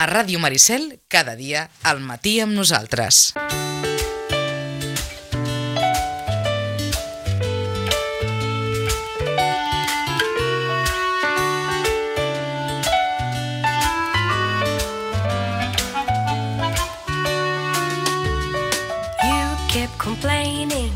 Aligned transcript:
A 0.00 0.06
Ràdio 0.06 0.38
Maricel, 0.38 1.00
cada 1.10 1.34
dia, 1.34 1.64
al 1.82 1.98
matí 1.98 2.38
amb 2.38 2.54
nosaltres. 2.54 3.32
Complaining, 19.98 20.92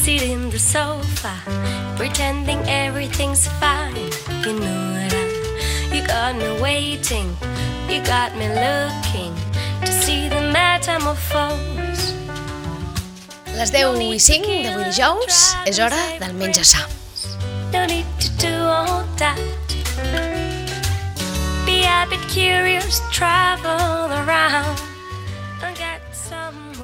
sitting 0.00 0.32
in 0.32 0.50
the 0.50 0.58
sofa, 0.58 1.36
pretending 1.96 2.58
everything's 2.66 3.46
fine. 3.60 4.10
You 4.42 4.58
know 4.58 5.08
that 5.12 5.28
you 5.92 6.00
got 6.06 6.34
me 6.36 6.60
waiting, 6.60 7.36
you 7.98 8.04
got 8.04 8.34
me 8.36 8.46
looking 8.48 9.34
to 9.80 9.92
see 9.92 10.28
the 10.28 10.40
metamorphose. 10.52 12.14
Les 13.58 13.72
10 13.72 13.98
i 14.14 14.20
5 14.20 14.46
d'avui 14.62 14.84
dijous 14.86 15.38
és 15.66 15.80
hora 15.82 15.98
del 16.20 16.34
menjar 16.38 16.64
sa. 16.64 16.84
No 17.72 17.84
need 17.86 18.06
to 18.22 18.28
do 18.38 18.54
all 18.70 19.02
that. 19.18 19.38
Be 21.66 21.82
a 21.86 22.06
bit 22.06 22.22
curious, 22.30 23.02
travel 23.10 24.12
around. 24.22 24.78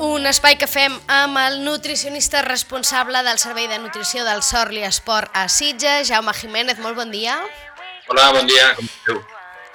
Un 0.02 0.26
espai 0.26 0.58
que 0.58 0.66
fem 0.66 0.96
amb 1.06 1.38
el 1.38 1.60
nutricionista 1.62 2.42
responsable 2.42 3.22
del 3.22 3.38
Servei 3.38 3.68
de 3.70 3.78
Nutrició 3.78 4.24
del 4.26 4.42
Sorli 4.42 4.82
Esport 4.82 5.30
a 5.32 5.46
Sitges, 5.48 6.10
Jaume 6.10 6.34
Jiménez, 6.34 6.82
molt 6.82 6.98
bon 6.98 7.14
dia. 7.14 7.38
Hola, 8.10 8.32
bon 8.34 8.50
dia, 8.50 8.74
com 8.74 8.90
esteu? 8.90 9.22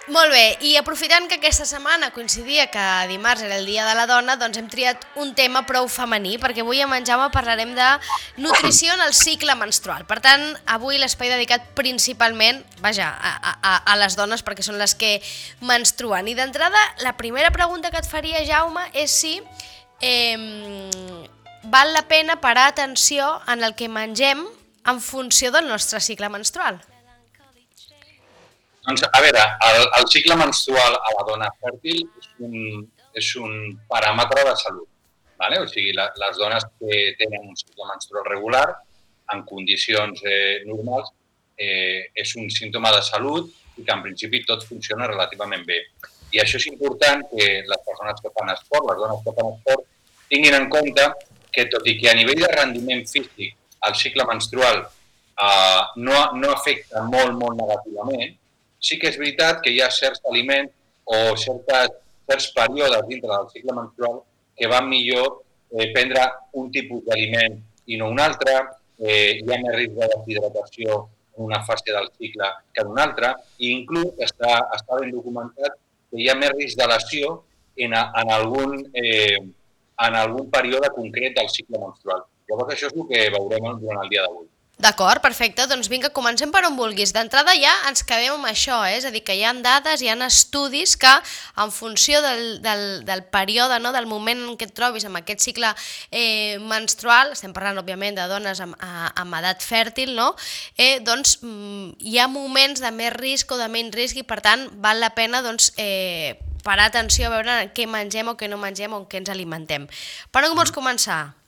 Molt 0.10 0.32
bé, 0.34 0.58
i 0.66 0.72
aprofitant 0.80 1.28
que 1.30 1.38
aquesta 1.38 1.68
setmana 1.70 2.08
coincidia 2.10 2.64
que 2.74 2.86
dimarts 3.12 3.44
era 3.46 3.60
el 3.60 3.68
Dia 3.70 3.84
de 3.86 3.94
la 3.94 4.08
Dona, 4.10 4.40
doncs 4.42 4.58
hem 4.58 4.66
triat 4.72 5.04
un 5.22 5.36
tema 5.38 5.62
prou 5.70 5.86
femení, 5.86 6.40
perquè 6.42 6.64
avui 6.64 6.82
amb 6.82 6.98
en 6.98 7.06
Jaume 7.06 7.28
parlarem 7.30 7.76
de 7.78 7.90
nutrició 8.42 8.96
en 8.96 9.04
el 9.06 9.14
cicle 9.14 9.54
menstrual. 9.60 10.08
Per 10.10 10.18
tant, 10.26 10.48
avui 10.66 10.98
l'espai 10.98 11.30
dedicat 11.30 11.70
principalment, 11.78 12.64
vaja, 12.82 13.12
a, 13.14 13.54
a, 13.54 13.76
a 13.86 14.00
les 14.02 14.18
dones, 14.18 14.42
perquè 14.42 14.66
són 14.66 14.82
les 14.82 14.98
que 14.98 15.20
menstruen. 15.62 16.26
I 16.26 16.34
d'entrada, 16.34 16.82
la 17.06 17.14
primera 17.14 17.54
pregunta 17.54 17.94
que 17.94 18.02
et 18.02 18.10
faria, 18.10 18.42
Jaume, 18.50 18.90
és 18.98 19.14
si 19.14 19.38
eh, 20.02 20.38
val 21.70 21.94
la 21.94 22.08
pena 22.10 22.42
parar 22.42 22.72
atenció 22.74 23.36
en 23.46 23.62
el 23.62 23.78
que 23.78 23.94
mengem 23.94 24.48
en 24.90 25.02
funció 25.06 25.54
del 25.54 25.70
nostre 25.70 26.02
cicle 26.02 26.34
menstrual. 26.34 26.82
Doncs, 28.90 29.04
a 29.06 29.20
veure, 29.22 29.42
el, 29.68 29.84
el 30.00 30.08
cicle 30.10 30.36
menstrual 30.36 30.96
a 30.98 31.10
la 31.14 31.24
dona 31.28 31.48
fèrtil 31.62 32.00
és 32.02 32.30
un, 32.42 32.54
és 33.22 33.28
un 33.38 33.52
paràmetre 33.92 34.46
de 34.48 34.56
salut. 34.58 34.88
Vale? 35.38 35.60
O 35.62 35.68
sigui, 35.70 35.92
la, 35.94 36.08
les 36.18 36.40
dones 36.42 36.66
que 36.80 37.02
tenen 37.20 37.52
un 37.52 37.60
cicle 37.60 37.86
menstrual 37.86 38.26
regular, 38.26 38.64
en 39.36 39.44
condicions 39.46 40.24
eh, 40.26 40.64
normals, 40.66 41.14
eh, 41.62 42.10
és 42.18 42.34
un 42.42 42.50
símptoma 42.50 42.96
de 42.96 43.04
salut 43.06 43.54
i 43.78 43.86
que 43.86 43.94
en 43.94 44.02
principi 44.08 44.42
tot 44.50 44.66
funciona 44.66 45.12
relativament 45.14 45.70
bé. 45.70 45.84
I 46.34 46.42
això 46.42 46.58
és 46.58 46.68
important 46.74 47.22
que 47.30 47.48
les 47.70 47.86
persones 47.86 48.26
que 48.26 48.34
fan 48.34 48.52
esport, 48.56 48.90
les 48.90 49.02
dones 49.06 49.24
que 49.28 49.38
fan 49.38 49.54
esport, 49.54 49.86
tinguin 50.34 50.58
en 50.58 50.70
compte 50.74 51.06
que 51.54 51.70
tot 51.70 51.86
i 51.86 52.00
que 52.02 52.10
a 52.10 52.18
nivell 52.18 52.42
de 52.42 52.50
rendiment 52.58 53.06
físic 53.06 53.54
el 53.86 54.02
cicle 54.02 54.26
menstrual 54.34 54.82
eh, 54.82 55.82
no, 56.10 56.28
no 56.42 56.54
afecta 56.58 57.06
molt, 57.06 57.38
molt 57.38 57.62
negativament, 57.62 58.40
sí 58.80 58.98
que 59.00 59.12
és 59.12 59.20
veritat 59.20 59.62
que 59.64 59.74
hi 59.74 59.82
ha 59.84 59.90
certs 59.92 60.24
aliments 60.32 60.74
o 61.06 61.36
certes, 61.38 61.94
certs 62.30 62.50
períodes 62.56 63.06
dintre 63.08 63.32
del 63.32 63.50
cicle 63.54 63.76
menstrual 63.76 64.22
que 64.58 64.68
van 64.68 64.90
millor 64.90 65.42
eh, 65.72 65.92
prendre 65.94 66.26
un 66.62 66.72
tipus 66.72 67.04
d'aliment 67.08 67.60
i 67.90 67.98
no 67.98 68.10
un 68.14 68.20
altre, 68.20 68.56
eh, 69.00 69.40
hi 69.40 69.48
ha 69.52 69.60
més 69.64 69.76
risc 69.76 69.96
de 69.98 70.10
deshidratació 70.14 71.00
en 71.38 71.46
una 71.48 71.62
fase 71.66 71.94
del 71.96 72.10
cicle 72.18 72.50
que 72.74 72.84
en 72.84 72.92
una 72.94 73.06
altra, 73.08 73.34
i 73.58 73.72
inclús 73.72 74.20
està, 74.26 74.58
està 74.76 75.00
ben 75.00 75.14
documentat 75.16 75.80
que 76.10 76.22
hi 76.22 76.28
ha 76.30 76.38
més 76.38 76.52
risc 76.58 76.78
de 76.80 76.90
lesió 76.92 77.32
en, 77.80 77.96
en, 77.96 78.32
algun, 78.36 78.76
eh, 78.94 79.40
en 80.06 80.20
algun 80.22 80.50
període 80.52 80.92
concret 80.96 81.38
del 81.38 81.50
cicle 81.54 81.82
menstrual. 81.82 82.26
Llavors 82.50 82.74
això 82.76 82.90
és 82.90 82.98
el 82.98 83.08
que 83.10 83.28
veurem 83.36 83.70
durant 83.82 84.04
el 84.04 84.12
dia 84.12 84.26
d'avui. 84.26 84.48
D'acord, 84.80 85.20
perfecte. 85.20 85.66
Doncs 85.68 85.90
vinga, 85.92 86.08
comencem 86.16 86.54
per 86.56 86.62
on 86.64 86.78
vulguis. 86.80 87.12
D'entrada 87.12 87.52
ja 87.60 87.72
ens 87.90 88.00
quedem 88.08 88.38
amb 88.38 88.48
això, 88.48 88.78
eh? 88.88 88.96
és 88.96 89.04
a 89.04 89.12
dir, 89.12 89.26
que 89.28 89.36
hi 89.36 89.42
ha 89.44 89.52
dades, 89.60 90.00
hi 90.00 90.08
ha 90.08 90.16
estudis 90.24 90.96
que 90.96 91.12
en 91.60 91.74
funció 91.76 92.22
del, 92.24 92.62
del, 92.64 92.84
del 93.04 93.26
període, 93.28 93.82
no? 93.84 93.92
del 93.92 94.08
moment 94.08 94.40
en 94.46 94.56
què 94.56 94.70
et 94.70 94.72
trobis 94.78 95.04
amb 95.04 95.20
aquest 95.20 95.44
cicle 95.44 95.74
eh, 96.16 96.56
menstrual, 96.64 97.34
estem 97.36 97.52
parlant 97.52 97.82
òbviament 97.82 98.16
de 98.16 98.28
dones 98.32 98.62
amb, 98.64 98.78
a, 98.80 99.10
amb 99.20 99.36
edat 99.42 99.66
fèrtil, 99.68 100.14
no? 100.16 100.30
eh, 100.78 101.02
doncs 101.04 101.42
mm, 101.44 102.00
hi 102.00 102.16
ha 102.24 102.30
moments 102.32 102.80
de 102.80 102.94
més 102.96 103.12
risc 103.18 103.52
o 103.52 103.60
de 103.60 103.68
menys 103.68 104.00
risc 104.00 104.22
i 104.22 104.24
per 104.24 104.40
tant 104.46 104.64
val 104.80 105.04
la 105.04 105.12
pena 105.12 105.44
doncs, 105.44 105.74
eh, 105.76 106.40
parar 106.64 106.88
atenció 106.88 107.28
a 107.28 107.36
veure 107.36 107.60
què 107.76 107.84
mengem 107.84 108.32
o 108.32 108.38
què 108.40 108.48
no 108.48 108.62
mengem 108.64 108.96
o 108.96 109.04
què 109.12 109.20
ens 109.20 109.36
alimentem. 109.36 109.92
Per 110.32 110.46
on 110.48 110.56
vols 110.56 110.72
començar? 110.72 111.39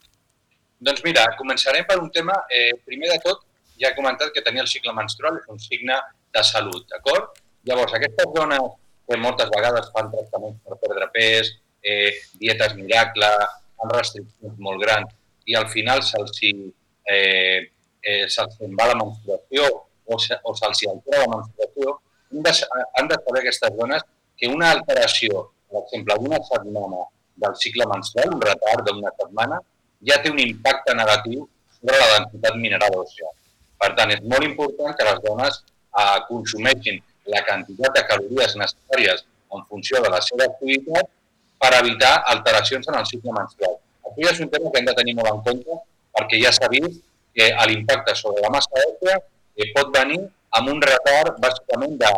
Doncs 0.81 1.03
mira, 1.05 1.27
començarem 1.37 1.85
per 1.85 1.99
un 2.01 2.09
tema, 2.09 2.33
eh, 2.49 2.73
primer 2.85 3.11
de 3.11 3.19
tot, 3.21 3.43
ja 3.81 3.89
he 3.89 3.95
comentat 3.97 4.31
que 4.33 4.41
tenir 4.41 4.63
el 4.63 4.69
cicle 4.69 4.93
menstrual 4.97 5.37
és 5.37 5.49
un 5.53 5.59
signe 5.61 5.97
de 6.33 6.43
salut, 6.47 6.87
d'acord? 6.89 7.37
Llavors, 7.69 7.93
aquestes 7.93 8.31
dones 8.33 8.71
que 9.05 9.19
moltes 9.21 9.49
vegades 9.53 9.91
fan 9.93 10.09
tractaments 10.13 10.57
per 10.65 10.79
perdre 10.81 11.07
pes, 11.13 11.51
eh, 11.83 12.09
dietes 12.41 12.73
miracle, 12.79 13.29
amb 13.81 13.93
restriccions 13.93 14.57
molt 14.57 14.81
grans, 14.81 15.13
i 15.45 15.57
al 15.59 15.67
final 15.69 16.01
se'ls 16.05 16.41
eh, 16.41 17.69
eh, 18.01 18.25
se 18.27 18.45
va 18.79 18.89
la 18.89 18.97
menstruació 18.97 19.67
o, 20.05 20.17
se, 20.17 20.37
o 20.43 20.55
se'ls 20.57 20.85
altera 20.89 21.25
la 21.25 21.35
menstruació, 21.35 21.97
han 22.31 22.45
de, 22.47 22.53
han 22.97 23.11
de 23.11 23.21
saber 23.21 23.41
aquestes 23.43 23.77
dones 23.77 24.05
que 24.37 24.49
una 24.49 24.71
alteració, 24.77 25.49
per 25.69 25.83
exemple, 25.83 26.17
d'una 26.23 26.41
setmana 26.49 27.05
del 27.43 27.57
cicle 27.65 27.85
menstrual, 27.93 28.33
un 28.37 28.41
retard 28.49 28.89
d'una 28.89 29.13
setmana, 29.21 29.61
ja 30.07 30.17
té 30.21 30.31
un 30.31 30.39
impacte 30.41 30.95
negatiu 30.97 31.45
sobre 31.77 31.99
la 32.01 32.09
densitat 32.17 32.57
mineral 32.57 32.97
òssia. 33.03 33.29
Per 33.81 33.91
tant, 33.97 34.11
és 34.13 34.21
molt 34.33 34.45
important 34.45 34.95
que 34.97 35.07
les 35.07 35.21
dones 35.25 35.61
eh, 35.61 36.19
consumeixin 36.29 36.99
la 37.33 37.41
quantitat 37.47 37.97
de 37.97 38.03
calories 38.09 38.57
necessàries 38.59 39.23
en 39.55 39.63
funció 39.69 40.01
de 40.03 40.11
la 40.13 40.21
seva 40.25 40.47
activitat 40.49 41.09
per 41.61 41.71
evitar 41.79 42.11
alteracions 42.33 42.89
en 42.89 42.99
el 42.99 43.07
cicle 43.09 43.33
menstrual. 43.37 43.77
Ja 44.17 44.31
és 44.33 44.41
un 44.43 44.49
tema 44.51 44.71
que 44.71 44.81
hem 44.81 44.87
de 44.89 44.97
tenir 44.97 45.15
molt 45.17 45.31
en 45.31 45.41
compte 45.45 45.79
perquè 46.17 46.41
ja 46.41 46.51
s'ha 46.55 46.69
vist 46.73 46.99
que 47.37 47.47
l'impacte 47.69 48.15
sobre 48.19 48.43
la 48.43 48.51
massa 48.53 48.85
òssia 48.87 49.17
eh, 49.17 49.69
pot 49.75 49.93
venir 49.95 50.19
amb 50.57 50.71
un 50.73 50.81
retard 50.83 51.37
bàsicament 51.43 51.97
de, 52.01 52.11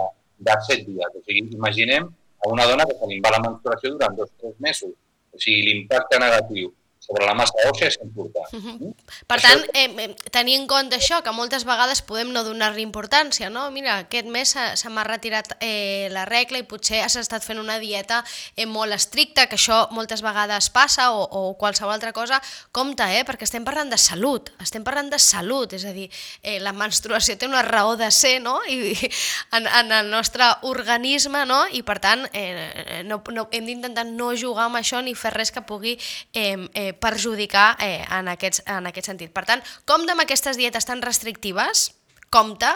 de 0.48 0.56
7 0.70 0.88
dies. 0.88 1.18
O 1.20 1.22
sigui, 1.26 1.44
imaginem 1.54 2.08
a 2.44 2.50
una 2.52 2.66
dona 2.70 2.88
que 2.90 2.96
se 3.00 3.10
li 3.12 3.20
va 3.24 3.36
la 3.36 3.44
menstruació 3.44 3.94
durant 3.94 4.16
dos 4.18 4.32
o 4.32 4.40
tres 4.42 4.56
mesos. 4.68 4.96
O 5.34 5.42
sigui, 5.44 5.62
l'impacte 5.68 6.20
negatiu 6.24 6.72
sobre 7.04 7.26
la 7.28 7.34
massa 7.36 7.54
òssia 7.68 7.90
és 7.92 7.98
important. 8.02 8.48
Uh 8.54 8.64
-huh. 8.64 8.94
Per 9.28 9.38
això... 9.38 9.48
tant, 9.48 9.64
eh, 9.74 10.16
tenir 10.32 10.56
en 10.56 10.68
compte 10.68 10.96
això, 10.96 11.22
que 11.22 11.32
moltes 11.32 11.66
vegades 11.66 12.02
podem 12.02 12.32
no 12.32 12.44
donar-li 12.44 12.82
importància, 12.82 13.50
no? 13.50 13.70
Mira, 13.72 13.98
aquest 13.98 14.28
mes 14.28 14.50
se, 14.50 14.78
se 14.78 14.90
m'ha 14.90 15.04
retirat 15.04 15.58
eh, 15.60 16.08
la 16.12 16.26
regla 16.26 16.58
i 16.58 16.64
potser 16.64 17.02
has 17.04 17.16
estat 17.16 17.44
fent 17.44 17.60
una 17.60 17.78
dieta 17.80 18.24
eh, 18.56 18.66
molt 18.66 18.94
estricta, 18.94 19.48
que 19.48 19.56
això 19.56 19.88
moltes 19.92 20.22
vegades 20.22 20.70
passa, 20.70 21.12
o, 21.12 21.24
o 21.24 21.58
qualsevol 21.58 21.94
altra 21.94 22.14
cosa, 22.14 22.42
compte, 22.72 23.04
eh? 23.04 23.26
perquè 23.26 23.44
estem 23.44 23.66
parlant 23.66 23.90
de 23.90 23.98
salut, 23.98 24.50
estem 24.62 24.84
parlant 24.84 25.10
de 25.10 25.20
salut, 25.20 25.74
és 25.74 25.86
a 25.86 25.92
dir, 25.92 26.10
eh, 26.42 26.60
la 26.60 26.72
menstruació 26.72 27.38
té 27.38 27.46
una 27.46 27.62
raó 27.62 27.98
de 27.98 28.10
ser, 28.12 28.40
no? 28.42 28.62
I, 28.64 28.96
en, 29.58 29.68
en 29.68 29.92
el 29.92 30.10
nostre 30.10 30.46
organisme, 30.62 31.46
no? 31.46 31.66
I 31.72 31.84
per 31.84 32.00
tant, 32.00 32.28
eh, 32.34 33.04
no, 33.04 33.22
no, 33.32 33.48
hem 33.52 33.66
d'intentar 33.66 34.06
no 34.06 34.32
jugar 34.38 34.66
amb 34.70 34.80
això 34.80 35.02
ni 35.04 35.16
fer 35.16 35.34
res 35.34 35.52
que 35.52 35.62
pugui 35.62 35.98
eh, 36.34 36.70
eh, 36.74 36.93
perjudicar 37.00 37.74
eh, 37.82 38.06
en, 38.10 38.30
aquests, 38.34 38.64
en 38.70 38.88
aquest 38.90 39.12
sentit. 39.12 39.34
Per 39.34 39.46
tant, 39.50 39.64
compte 39.90 40.14
amb 40.14 40.26
aquestes 40.26 40.60
dietes 40.60 40.88
tan 40.90 41.02
restrictives, 41.06 41.92
compte 42.34 42.70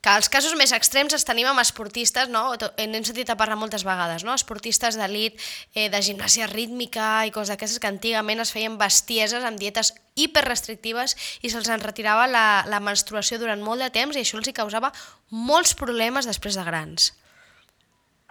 que 0.00 0.12
els 0.16 0.30
casos 0.32 0.54
més 0.56 0.72
extrems 0.72 1.12
els 1.12 1.26
tenim 1.28 1.50
amb 1.50 1.60
esportistes, 1.60 2.30
no? 2.32 2.54
n'hem 2.56 3.04
sentit 3.04 3.28
a 3.30 3.36
parlar 3.38 3.58
moltes 3.60 3.84
vegades, 3.84 4.24
no? 4.24 4.34
esportistes 4.38 4.96
d'elit, 4.98 5.36
eh, 5.76 5.90
de 5.92 6.00
gimnàsia 6.00 6.48
rítmica 6.50 7.26
i 7.28 7.34
coses 7.34 7.52
d'aquestes 7.52 7.82
que 7.82 7.90
antigament 7.90 8.40
es 8.42 8.54
feien 8.54 8.78
bestieses 8.80 9.44
amb 9.44 9.60
dietes 9.60 9.92
hiperrestrictives 10.16 11.16
i 11.44 11.52
se'ls 11.52 11.68
en 11.72 11.84
retirava 11.84 12.24
la, 12.30 12.46
la 12.72 12.80
menstruació 12.80 13.38
durant 13.42 13.60
molt 13.60 13.84
de 13.84 13.92
temps 13.92 14.16
i 14.16 14.24
això 14.24 14.40
els 14.40 14.48
hi 14.48 14.56
causava 14.56 14.92
molts 15.28 15.76
problemes 15.76 16.28
després 16.28 16.56
de 16.56 16.64
grans. 16.64 17.12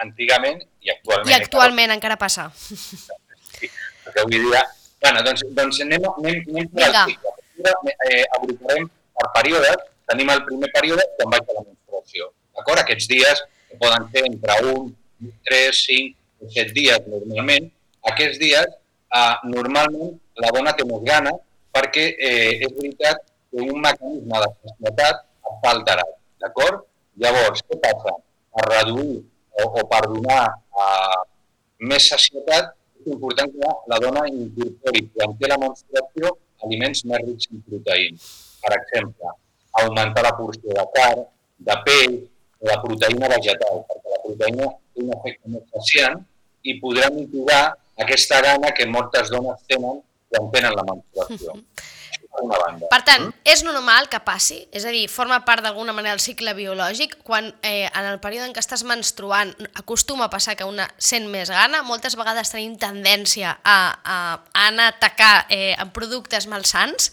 Antigament 0.01 0.63
i 0.81 0.89
actualment. 0.89 1.29
I 1.29 1.37
actualment 1.37 1.93
encara, 1.93 2.17
encara 2.17 2.21
passa. 2.25 2.49
Sí, 3.51 3.69
perquè 4.01 4.23
avui 4.25 4.41
dia 4.41 4.65
Bueno, 5.01 5.23
doncs, 5.25 5.43
doncs 5.57 5.81
anem, 5.85 6.05
anem, 6.17 6.41
anem 6.53 6.71
per 6.75 6.89
al 6.89 6.97
cicle. 7.09 7.35
Eh, 8.09 8.23
agruparem 8.37 8.87
per 9.17 9.27
períodes. 9.37 9.87
Tenim 10.11 10.29
el 10.33 10.43
primer 10.47 10.69
període 10.75 11.05
quan 11.17 11.31
vaig 11.33 11.49
a 11.49 11.57
la 11.57 11.63
menstruació. 11.65 12.31
D'acord? 12.57 12.81
Aquests 12.83 13.07
dies 13.09 13.43
que 13.69 13.79
poden 13.81 14.07
ser 14.13 14.25
entre 14.27 14.57
1, 14.73 14.89
3, 15.49 15.83
5 15.87 16.45
o 16.45 16.49
7 16.49 16.73
dies 16.75 17.07
normalment, 17.07 17.69
aquests 18.11 18.39
dies 18.41 18.67
eh, 18.67 19.35
normalment 19.55 20.15
la 20.41 20.51
dona 20.55 20.73
té 20.77 20.85
més 20.89 21.03
gana 21.07 21.33
perquè 21.75 22.05
eh, 22.17 22.63
és 22.65 22.73
veritat 22.77 23.21
que 23.51 23.63
un 23.63 23.81
mecanisme 23.83 24.41
de 24.43 24.49
societat 24.53 25.23
està 25.51 25.73
alterat, 25.75 26.13
d'acord? 26.43 26.85
Llavors, 27.21 27.63
què 27.67 27.77
passa? 27.83 28.15
Per 28.51 28.63
reduir 28.67 29.21
o, 29.61 29.65
o 29.67 29.83
per 29.91 30.01
donar 30.07 30.43
eh, 30.49 31.19
més 31.91 32.07
sacietat, 32.11 32.73
és 33.01 33.13
important 33.13 33.53
que 33.57 33.71
la 33.91 33.99
dona 34.03 34.25
incorpori, 34.29 35.03
quan 35.15 35.37
té 35.39 35.49
la 35.51 35.59
menstruació, 35.61 36.33
aliments 36.65 37.05
més 37.09 37.23
rics 37.27 37.49
en 37.51 37.63
proteïnes. 37.67 38.27
Per 38.61 38.73
exemple, 38.77 39.33
augmentar 39.81 40.25
la 40.27 40.35
porció 40.37 40.77
de 40.77 40.85
carn, 40.97 41.23
de 41.69 41.77
pell, 41.87 42.17
de 42.69 42.77
proteïna 42.83 43.29
vegetal, 43.35 43.81
perquè 43.89 44.13
la 44.15 44.21
proteïna 44.25 44.69
té 44.93 45.05
un 45.05 45.13
efecte 45.17 45.55
més 45.55 46.19
i 46.63 46.77
podrà 46.81 47.09
mitigar 47.13 47.63
aquesta 48.03 48.41
gana 48.45 48.69
que 48.77 48.85
moltes 48.85 49.31
dones 49.33 49.63
tenen 49.69 50.01
quan 50.29 50.51
tenen 50.53 50.77
la 50.77 50.85
menstruació. 50.91 51.55
Una 51.55 51.61
banda. 51.61 51.90
Per 52.89 52.99
tant, 53.03 53.25
és 53.43 53.61
normal 53.67 54.07
que 54.09 54.19
passi, 54.23 54.61
és 54.71 54.85
a 54.87 54.93
dir, 54.93 55.03
forma 55.11 55.41
part 55.45 55.63
d'alguna 55.65 55.91
manera 55.93 56.15
del 56.15 56.23
cicle 56.23 56.53
biològic, 56.55 57.17
quan 57.27 57.49
eh, 57.61 57.89
en 57.91 58.07
el 58.07 58.21
període 58.23 58.47
en 58.47 58.55
què 58.55 58.63
estàs 58.63 58.85
menstruant 58.87 59.51
acostuma 59.75 60.29
a 60.29 60.31
passar 60.31 60.55
que 60.55 60.67
una 60.67 60.87
sent 60.97 61.27
més 61.31 61.51
gana, 61.51 61.83
moltes 61.83 62.15
vegades 62.15 62.53
tenim 62.53 62.77
tendència 62.79 63.57
a, 63.63 63.77
a, 64.03 64.17
a 64.39 64.67
anar 64.69 64.89
a 64.89 64.95
atacar 64.95 65.33
eh, 65.49 65.75
amb 65.77 65.91
productes 65.95 66.47
malsans, 66.47 67.11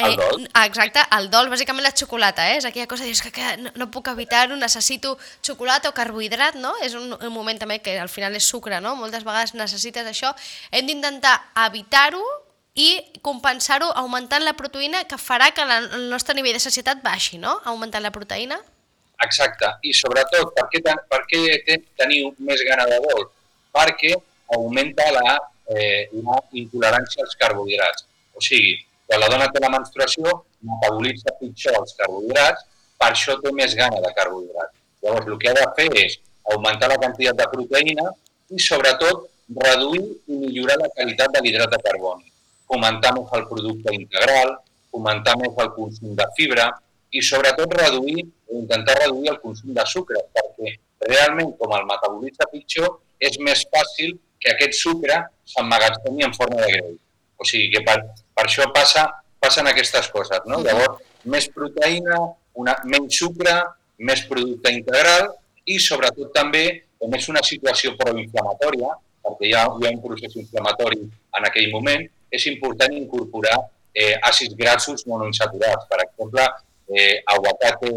El 0.00 0.16
dol. 0.16 0.46
Exacte, 0.64 1.02
el 1.12 1.26
dol, 1.28 1.50
bàsicament 1.52 1.84
la 1.84 1.92
xocolata, 1.92 2.46
eh? 2.48 2.56
és 2.56 2.64
aquella 2.64 2.86
cosa 2.88 3.04
de 3.04 3.10
dir, 3.10 3.16
"És 3.18 3.20
que, 3.20 3.32
que 3.36 3.56
no, 3.60 3.70
no 3.76 3.90
puc 3.90 4.08
evitar-ho, 4.08 4.56
necessito 4.56 5.18
xocolata 5.44 5.90
o 5.90 5.92
carbohidrat, 5.92 6.54
no? 6.54 6.72
És 6.80 6.94
un, 6.94 7.12
un 7.12 7.32
moment 7.34 7.58
també 7.58 7.80
que 7.84 7.98
al 8.00 8.08
final 8.08 8.34
és 8.34 8.46
sucre, 8.48 8.80
no? 8.80 8.94
Moltes 8.96 9.24
vegades 9.24 9.52
necessites 9.52 10.06
això. 10.06 10.32
Hem 10.70 10.86
d'intentar 10.86 11.34
evitar-ho 11.66 12.22
i 12.74 13.00
compensar-ho 13.22 13.88
augmentant 13.98 14.44
la 14.44 14.52
proteïna 14.54 15.04
que 15.10 15.18
farà 15.18 15.50
que 15.54 15.64
la, 15.66 15.78
el 15.96 16.08
nostre 16.10 16.34
nivell 16.34 16.54
de 16.54 16.62
sacietat 16.62 17.02
baixi, 17.02 17.38
no? 17.38 17.58
Augmentant 17.64 18.02
la 18.02 18.12
proteïna. 18.14 18.60
Exacte. 19.24 19.66
I 19.84 19.92
sobretot, 19.92 20.54
per 20.56 20.68
què, 20.72 20.80
ten- 20.84 21.02
per 21.10 21.22
què 21.28 21.40
te- 21.66 21.82
teniu 21.98 22.30
més 22.38 22.62
gana 22.68 22.86
de 22.88 23.00
vol? 23.04 23.26
Perquè 23.74 24.14
augmenta 24.56 25.10
la, 25.12 25.34
eh, 25.74 26.08
la 26.12 26.38
intolerància 26.52 27.22
als 27.24 27.36
carbohidrats. 27.36 28.06
O 28.34 28.40
sigui, 28.40 28.78
quan 29.06 29.20
la 29.20 29.28
dona 29.28 29.50
té 29.52 29.60
la 29.60 29.68
menstruació, 29.68 30.44
metabolitza 30.62 31.34
pitjor 31.40 31.76
els 31.82 31.92
carbohidrats, 31.98 32.64
per 32.98 33.10
això 33.12 33.36
té 33.42 33.52
més 33.52 33.74
gana 33.74 34.00
de 34.00 34.14
carbohidrats. 34.14 34.74
Llavors, 35.02 35.26
el 35.26 35.38
que 35.38 35.50
ha 35.50 35.54
de 35.58 35.66
fer 35.76 35.88
és 36.06 36.18
augmentar 36.52 36.88
la 36.88 36.96
quantitat 36.98 37.36
de 37.36 37.46
proteïna 37.52 38.08
i, 38.50 38.58
sobretot, 38.58 39.28
reduir 39.50 40.02
i 40.28 40.32
millorar 40.46 40.78
la 40.78 40.88
qualitat 40.96 41.32
de 41.34 41.40
l'hidrat 41.42 41.70
de 41.70 41.78
carboni. 41.82 42.29
Fomentar 42.70 43.12
més 43.16 43.32
el 43.36 43.46
producte 43.50 43.94
integral, 43.96 44.54
fomentar 44.94 45.36
més 45.40 45.58
el 45.64 45.72
consum 45.74 46.14
de 46.18 46.26
fibra 46.36 46.68
i, 47.10 47.22
sobretot, 47.26 47.74
reduir 47.80 48.24
o 48.48 48.60
intentar 48.60 48.96
reduir 49.00 49.32
el 49.32 49.40
consum 49.42 49.74
de 49.74 49.84
sucre, 49.90 50.22
perquè 50.36 50.74
realment, 51.10 51.54
com 51.58 51.74
el 51.76 51.86
metabolitza 51.88 52.46
pitjor, 52.52 52.98
és 53.20 53.38
més 53.42 53.64
fàcil 53.72 54.16
que 54.40 54.52
aquest 54.54 54.78
sucre 54.78 55.18
s'emmagatzemi 55.52 56.26
en 56.26 56.36
forma 56.36 56.60
de 56.62 56.70
greix. 56.72 56.98
O 57.40 57.46
sigui 57.48 57.70
que 57.74 57.82
per, 57.86 57.96
per 58.36 58.46
això 58.46 58.66
passa, 58.74 59.06
passen 59.40 59.68
aquestes 59.68 60.08
coses. 60.12 60.46
No? 60.48 60.60
Llavors, 60.64 61.02
més 61.24 61.48
proteïna, 61.52 62.20
una, 62.60 62.76
menys 62.88 63.18
sucre, 63.20 63.54
més 64.00 64.22
producte 64.28 64.72
integral 64.72 65.30
i, 65.66 65.78
sobretot, 65.80 66.30
també, 66.36 66.64
com 67.00 67.12
és 67.16 67.28
una 67.32 67.42
situació 67.44 67.94
proinflamatòria, 68.00 68.94
perquè 69.24 69.50
hi 69.50 69.54
ha, 69.56 69.66
hi 69.76 69.88
ha 69.88 69.92
un 69.92 70.00
procés 70.04 70.36
inflamatori 70.40 71.02
en 71.04 71.48
aquell 71.48 71.68
moment, 71.72 72.06
és 72.30 72.46
important 72.50 72.94
incorporar 72.96 73.56
eh, 73.94 74.16
àcids 74.30 74.56
grassos 74.58 75.06
monoinsaturats. 75.06 75.88
Per 75.90 76.00
exemple, 76.04 76.46
eh, 76.94 77.22
aguacate, 77.34 77.92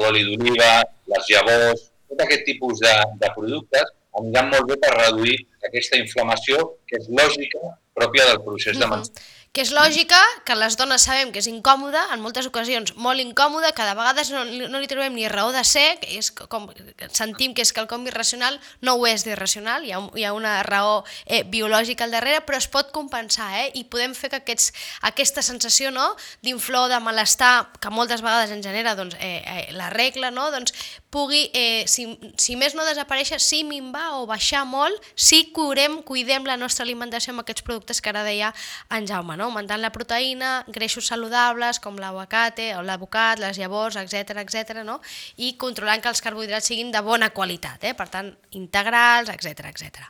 l'oli 0.00 0.24
d'oliva, 0.28 0.70
les 1.12 1.32
llavors, 1.32 1.88
tot 2.10 2.22
aquest 2.24 2.46
tipus 2.46 2.80
de, 2.82 2.92
de 3.22 3.32
productes 3.36 3.92
aniran 4.20 4.50
molt 4.50 4.66
bé 4.70 4.78
per 4.82 4.94
reduir 4.96 5.36
aquesta 5.66 5.98
inflamació 6.00 6.62
que 6.88 6.98
és 6.98 7.06
lògica 7.20 7.74
pròpia 7.96 8.26
del 8.30 8.40
procés 8.46 8.78
de 8.78 8.88
menstruació. 8.90 9.39
Que 9.50 9.64
és 9.64 9.72
lògica, 9.74 10.18
que 10.46 10.54
les 10.54 10.76
dones 10.78 11.02
sabem 11.02 11.32
que 11.34 11.40
és 11.42 11.48
incòmoda, 11.50 12.04
en 12.14 12.20
moltes 12.22 12.46
ocasions 12.46 12.92
molt 12.94 13.18
incòmoda, 13.18 13.72
que 13.74 13.82
de 13.82 13.96
vegades 13.98 14.28
no, 14.30 14.44
no 14.46 14.78
li 14.78 14.86
trobem 14.86 15.16
ni 15.18 15.24
raó 15.26 15.50
de 15.50 15.64
ser, 15.66 15.96
que 15.98 16.20
és 16.20 16.28
com 16.30 16.68
sentim 17.10 17.50
que 17.50 17.64
és 17.66 17.72
quelcom 17.74 18.06
irracional, 18.06 18.60
no 18.86 18.94
ho 18.94 19.08
és 19.10 19.24
d'irracional, 19.26 19.82
hi, 19.82 19.90
ha, 19.90 19.98
hi 20.14 20.26
ha 20.28 20.36
una 20.36 20.60
raó 20.62 21.00
eh, 21.26 21.42
biològica 21.42 22.06
al 22.06 22.14
darrere, 22.14 22.44
però 22.46 22.60
es 22.62 22.68
pot 22.70 22.92
compensar, 22.94 23.48
eh? 23.64 23.72
i 23.74 23.82
podem 23.90 24.14
fer 24.14 24.30
que 24.30 24.38
aquests, 24.38 24.70
aquesta 25.10 25.42
sensació 25.42 25.90
no, 25.90 26.06
d'inflor, 26.46 26.86
de 26.94 27.02
malestar, 27.02 27.72
que 27.82 27.90
moltes 27.90 28.22
vegades 28.22 28.54
en 28.54 28.62
genera 28.62 28.94
doncs, 28.94 29.18
eh, 29.18 29.42
eh, 29.42 29.66
la 29.74 29.90
regla, 29.90 30.30
no? 30.30 30.46
doncs 30.54 30.78
pugui, 31.10 31.48
eh, 31.58 31.82
si, 31.90 32.06
si 32.38 32.54
més 32.54 32.78
no 32.78 32.86
desaparèixer, 32.86 33.40
sí 33.42 33.64
minvar 33.66 34.12
o 34.20 34.28
baixar 34.30 34.62
molt, 34.62 34.94
si 35.18 35.48
cuidem, 35.50 36.04
cuidem 36.06 36.46
la 36.46 36.54
nostra 36.54 36.86
alimentació 36.86 37.34
amb 37.34 37.42
aquests 37.42 37.66
productes 37.66 37.98
que 37.98 38.14
ara 38.14 38.22
deia 38.22 38.54
en 38.94 39.10
Jaume, 39.10 39.39
no? 39.40 39.48
augmentant 39.48 39.80
la 39.80 39.90
proteïna, 39.94 40.52
greixos 40.68 41.08
saludables 41.10 41.80
com 41.80 41.98
l'aguacate 41.98 42.74
o 42.76 42.84
l'abocat, 42.86 43.40
les 43.40 43.58
llavors, 43.58 43.96
etc 43.96 44.44
etc. 44.44 44.84
no? 44.84 45.00
i 45.40 45.54
controlant 45.60 46.04
que 46.04 46.12
els 46.12 46.22
carbohidrats 46.24 46.70
siguin 46.70 46.92
de 46.92 47.02
bona 47.06 47.32
qualitat, 47.34 47.82
eh? 47.88 47.96
per 47.96 48.10
tant, 48.12 48.30
integrals, 48.60 49.32
etc 49.32 49.72
etc. 49.72 50.04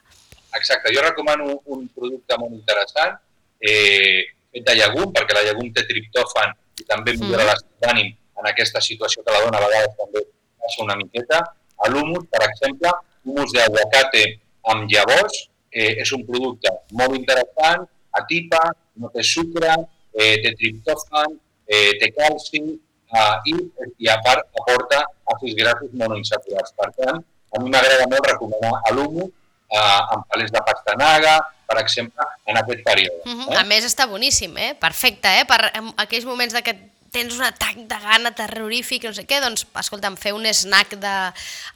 Exacte, 0.58 0.90
jo 0.92 1.06
recomano 1.06 1.60
un 1.70 1.86
producte 1.94 2.36
molt 2.42 2.58
interessant, 2.58 3.14
eh, 3.62 4.26
fet 4.50 4.66
de 4.66 4.74
llegum, 4.74 5.12
perquè 5.14 5.36
la 5.36 5.44
llegum 5.46 5.70
té 5.74 5.86
triptòfan 5.86 6.56
i 6.80 6.86
també 6.88 7.14
millora 7.14 7.44
Mm. 7.44 7.50
l'estat 7.50 7.86
d'ànim 7.86 8.10
en 8.40 8.48
aquesta 8.50 8.80
situació 8.80 9.22
que 9.24 9.32
la 9.32 9.44
dona 9.44 9.58
a 9.58 9.66
vegades 9.66 9.96
també 9.96 10.24
passa 10.60 10.82
una 10.82 10.96
miqueta. 10.96 11.40
A 11.84 11.88
l'humus, 11.88 12.26
per 12.32 12.42
exemple, 12.48 12.90
humus 13.24 13.52
d'aguacate 13.52 14.24
amb 14.72 14.90
llavors, 14.90 15.50
eh, 15.70 16.00
és 16.02 16.12
un 16.12 16.24
producte 16.26 16.72
molt 16.92 17.14
interessant, 17.16 17.86
atipa, 18.12 18.60
no 19.00 19.10
té 19.14 19.24
sucre, 19.26 19.72
eh, 20.14 20.36
té 20.44 20.54
triptòfan, 20.60 21.34
eh, 21.66 21.92
té 22.00 22.10
calci 22.16 22.62
eh, 22.62 23.50
i, 23.50 23.56
i 24.04 24.10
a 24.12 24.18
part 24.24 24.46
aporta 24.60 25.02
àcids 25.34 25.56
grassos 25.58 25.92
monoinsaturats. 25.92 26.74
Per 26.78 26.90
tant, 26.98 27.22
a 27.50 27.62
mi 27.62 27.70
m'agrada 27.72 28.06
molt 28.10 28.28
recomanar 28.30 28.76
a 28.84 28.94
l'humus 28.94 29.30
eh, 29.30 30.14
amb 30.14 30.26
palets 30.30 30.52
de 30.54 30.62
pastanaga, 30.66 31.34
per 31.70 31.78
exemple, 31.82 32.26
en 32.50 32.58
aquest 32.58 32.84
període. 32.86 33.20
Uh 33.24 33.30
Eh? 33.30 33.36
-huh. 33.46 33.58
A 33.60 33.64
més, 33.64 33.84
està 33.84 34.06
boníssim, 34.08 34.56
eh? 34.58 34.74
perfecte, 34.74 35.28
eh? 35.40 35.44
per 35.46 35.60
aquells 35.96 36.24
moments 36.24 36.54
de 36.54 36.62
que 36.62 36.74
tens 37.10 37.34
un 37.34 37.42
atac 37.44 37.76
de 37.90 37.98
gana 38.02 38.30
terrorífic, 38.36 39.04
no 39.08 39.12
sé 39.14 39.24
què, 39.28 39.40
doncs, 39.42 39.64
escolta'm, 39.82 40.16
fer 40.20 40.32
un 40.36 40.46
snack 40.46 40.94
de, 41.02 41.14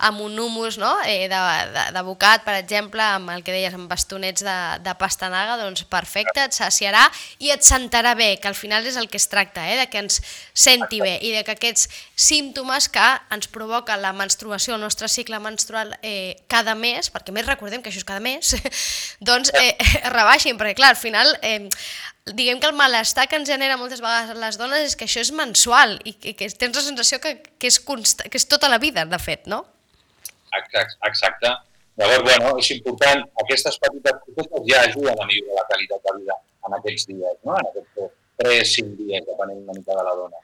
amb 0.06 0.22
un 0.22 0.38
hummus, 0.38 0.78
no?, 0.78 0.92
eh, 1.10 1.26
d'abocat, 1.28 2.44
per 2.46 2.56
exemple, 2.60 3.02
amb 3.02 3.32
el 3.34 3.42
que 3.46 3.54
deies, 3.54 3.74
amb 3.74 3.90
bastonets 3.90 4.44
de, 4.46 4.56
de 4.84 4.94
pastanaga, 5.00 5.58
doncs 5.60 5.84
perfecte, 5.90 6.46
et 6.46 6.54
saciarà 6.56 7.02
i 7.42 7.50
et 7.54 7.66
sentarà 7.66 8.14
bé, 8.18 8.34
que 8.40 8.50
al 8.50 8.58
final 8.58 8.86
és 8.86 8.98
el 9.00 9.10
que 9.10 9.18
es 9.18 9.28
tracta, 9.30 9.66
eh? 9.70 9.78
de 9.82 9.88
que 9.90 10.04
ens 10.04 10.20
senti 10.54 11.02
bé 11.02 11.16
i 11.22 11.34
de 11.34 11.42
que 11.46 11.56
aquests 11.56 11.88
símptomes 12.14 12.88
que 12.94 13.08
ens 13.34 13.50
provoca 13.50 13.98
la 13.98 14.14
menstruació, 14.14 14.78
el 14.78 14.84
nostre 14.86 15.10
cicle 15.10 15.40
menstrual 15.42 15.96
eh, 16.02 16.38
cada 16.48 16.76
mes, 16.78 17.10
perquè 17.10 17.34
més 17.34 17.48
recordem 17.48 17.82
que 17.82 17.90
això 17.90 18.02
és 18.02 18.08
cada 18.08 18.22
mes, 18.22 18.54
doncs 19.28 19.50
eh, 19.58 19.74
rebaixin, 20.14 20.58
perquè 20.60 20.78
clar, 20.78 20.94
al 20.94 21.00
final 21.00 21.34
eh, 21.42 21.64
diguem 22.32 22.60
que 22.60 22.66
el 22.66 22.72
malestar 22.72 23.28
que 23.28 23.36
ens 23.36 23.50
genera 23.50 23.76
moltes 23.76 24.00
vegades 24.00 24.32
a 24.32 24.38
les 24.38 24.56
dones 24.56 24.86
és 24.86 24.96
que 24.96 25.04
això 25.04 25.20
és 25.20 25.30
mensual 25.36 25.98
i 26.08 26.14
que, 26.16 26.32
que 26.38 26.48
tens 26.48 26.76
la 26.78 26.84
sensació 26.86 27.20
que, 27.20 27.36
que, 27.44 27.68
és 27.68 27.76
consta, 27.84 28.24
que 28.30 28.40
és 28.40 28.48
tota 28.48 28.70
la 28.72 28.78
vida, 28.80 29.04
de 29.04 29.20
fet, 29.20 29.44
no? 29.50 29.60
Exacte. 30.56 30.96
Exacte. 31.10 31.52
Llavors, 32.00 32.24
bueno, 32.24 32.56
és 32.58 32.70
important, 32.74 33.20
aquestes 33.44 33.76
petites 33.78 34.16
cosetes 34.24 34.64
ja 34.70 34.80
ajuden 34.88 35.20
a 35.20 35.28
millorar 35.28 35.60
la 35.60 35.68
qualitat 35.68 36.08
de 36.08 36.16
vida 36.22 36.38
en 36.66 36.78
aquests 36.80 37.06
dies, 37.12 37.36
no? 37.44 37.58
en 37.60 37.68
aquests 37.70 38.10
3-5 38.40 38.96
dies, 39.02 39.28
depenent 39.28 39.60
una 39.60 39.76
mica 39.76 39.94
de 39.94 40.08
la 40.08 40.16
dona. 40.18 40.40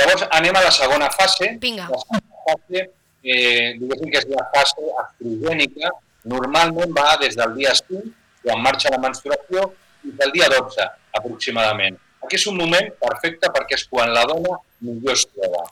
Llavors, 0.00 0.26
anem 0.40 0.56
a 0.56 0.64
la 0.64 0.72
segona 0.74 1.10
fase. 1.12 1.52
Vinga. 1.60 1.86
La 1.92 2.00
segona 2.02 2.42
fase, 2.48 2.88
eh, 3.22 3.76
diguéssim 3.78 4.10
que 4.10 4.24
és 4.24 4.28
la 4.32 4.48
fase 4.56 4.88
estrogènica, 5.04 5.92
normalment 6.24 6.96
va 6.96 7.12
des 7.20 7.36
del 7.38 7.54
dia 7.60 7.76
5, 7.76 8.02
quan 8.42 8.64
marxa 8.64 8.90
la 8.90 9.02
menstruació, 9.04 9.70
fins 10.06 10.24
al 10.26 10.34
dia 10.34 10.48
12, 10.52 10.88
aproximadament. 11.20 11.98
Aquí 12.22 12.38
és 12.38 12.46
un 12.50 12.56
moment 12.58 12.88
perfecte 13.02 13.50
perquè 13.54 13.76
és 13.78 13.84
quan 13.90 14.12
la 14.14 14.24
dona 14.28 14.56
millor 14.86 15.14
es 15.14 15.26
troba. 15.30 15.66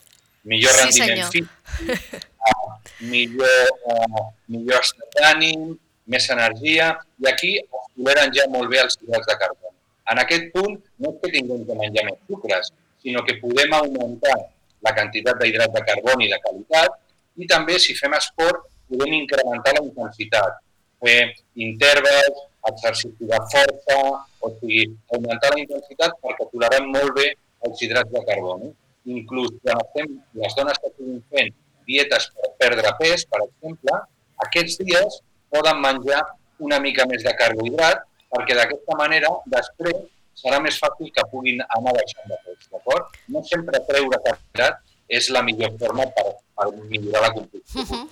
Millor 0.45 0.77
Sí, 0.77 0.83
rendiment 0.83 1.31
físic, 1.33 2.27
millor, 3.13 3.71
eh, 3.95 4.25
millor 4.53 4.85
estat 4.85 5.17
d'ànim, 5.17 5.71
més 6.13 6.27
energia, 6.35 6.91
i 7.23 7.29
aquí 7.31 7.55
es 7.63 7.87
toleren 7.95 8.35
ja 8.37 8.45
molt 8.53 8.69
bé 8.73 8.83
els 8.83 8.99
hidrats 9.01 9.31
de 9.31 9.39
carboni. 9.41 9.73
En 10.13 10.21
aquest 10.21 10.51
punt 10.53 10.75
no 11.01 11.15
és 11.15 11.23
que 11.23 11.31
tinguem 11.33 11.63
que 11.65 11.79
menjar 11.79 12.05
més 12.11 12.19
sucres, 12.29 12.69
sinó 13.01 13.25
que 13.25 13.39
podem 13.41 13.73
augmentar 13.79 14.37
la 14.85 14.93
quantitat 14.93 15.41
d'hidrats 15.41 15.73
de 15.73 15.83
carboni 15.89 16.29
de 16.29 16.41
qualitat 16.45 17.01
i 17.41 17.49
també, 17.49 17.79
si 17.81 17.97
fem 17.97 18.13
esport, 18.19 18.69
podem 18.91 19.17
incrementar 19.23 19.75
la 19.79 19.85
intensitat. 19.87 20.61
fer 21.05 21.35
intervals, 21.61 22.37
exercici 22.71 23.29
de 23.33 23.41
força, 23.53 23.99
o 24.41 24.51
sigui, 24.61 24.87
augmentar 25.13 25.53
la 25.55 25.61
intensitat 25.65 26.17
perquè 26.25 26.49
tolerem 26.53 26.89
molt 26.95 27.15
bé 27.19 27.29
els 27.69 27.83
hidrats 27.83 28.13
de 28.15 28.25
carboni. 28.29 28.73
Inclús 29.17 29.53
quan 29.61 29.83
estem, 29.85 30.17
les 30.41 30.57
dones 30.59 30.81
que 30.81 30.91
estiguin 30.93 31.21
fent 31.35 31.53
dietes 31.89 32.31
per 32.37 32.51
perdre 32.63 32.95
pes, 33.01 33.27
per 33.29 33.43
exemple, 33.45 34.01
aquests 34.47 34.81
dies 34.81 35.21
poden 35.53 35.81
menjar 35.85 36.23
una 36.65 36.81
mica 36.81 37.07
més 37.11 37.25
de 37.27 37.35
carbohidrat 37.39 38.05
perquè 38.35 38.57
d'aquesta 38.59 38.97
manera 38.99 39.31
després 39.53 40.01
serà 40.35 40.59
més 40.63 40.79
fàcil 40.83 41.13
que 41.15 41.25
puguin 41.31 41.61
anar 41.77 41.93
baixant 41.95 42.31
de 42.31 42.39
pes, 42.47 42.71
d'acord? 42.73 43.13
No 43.31 43.45
sempre 43.47 43.83
treure 43.91 44.19
carbohidrat 44.25 44.81
és 45.19 45.29
la 45.37 45.45
millor 45.47 45.77
forma 45.81 46.07
per, 46.17 46.25
per 46.57 46.71
millorar 46.91 47.29
la 47.29 47.33
composició. 47.37 47.83
Uh 47.83 47.91
-huh. 47.91 48.09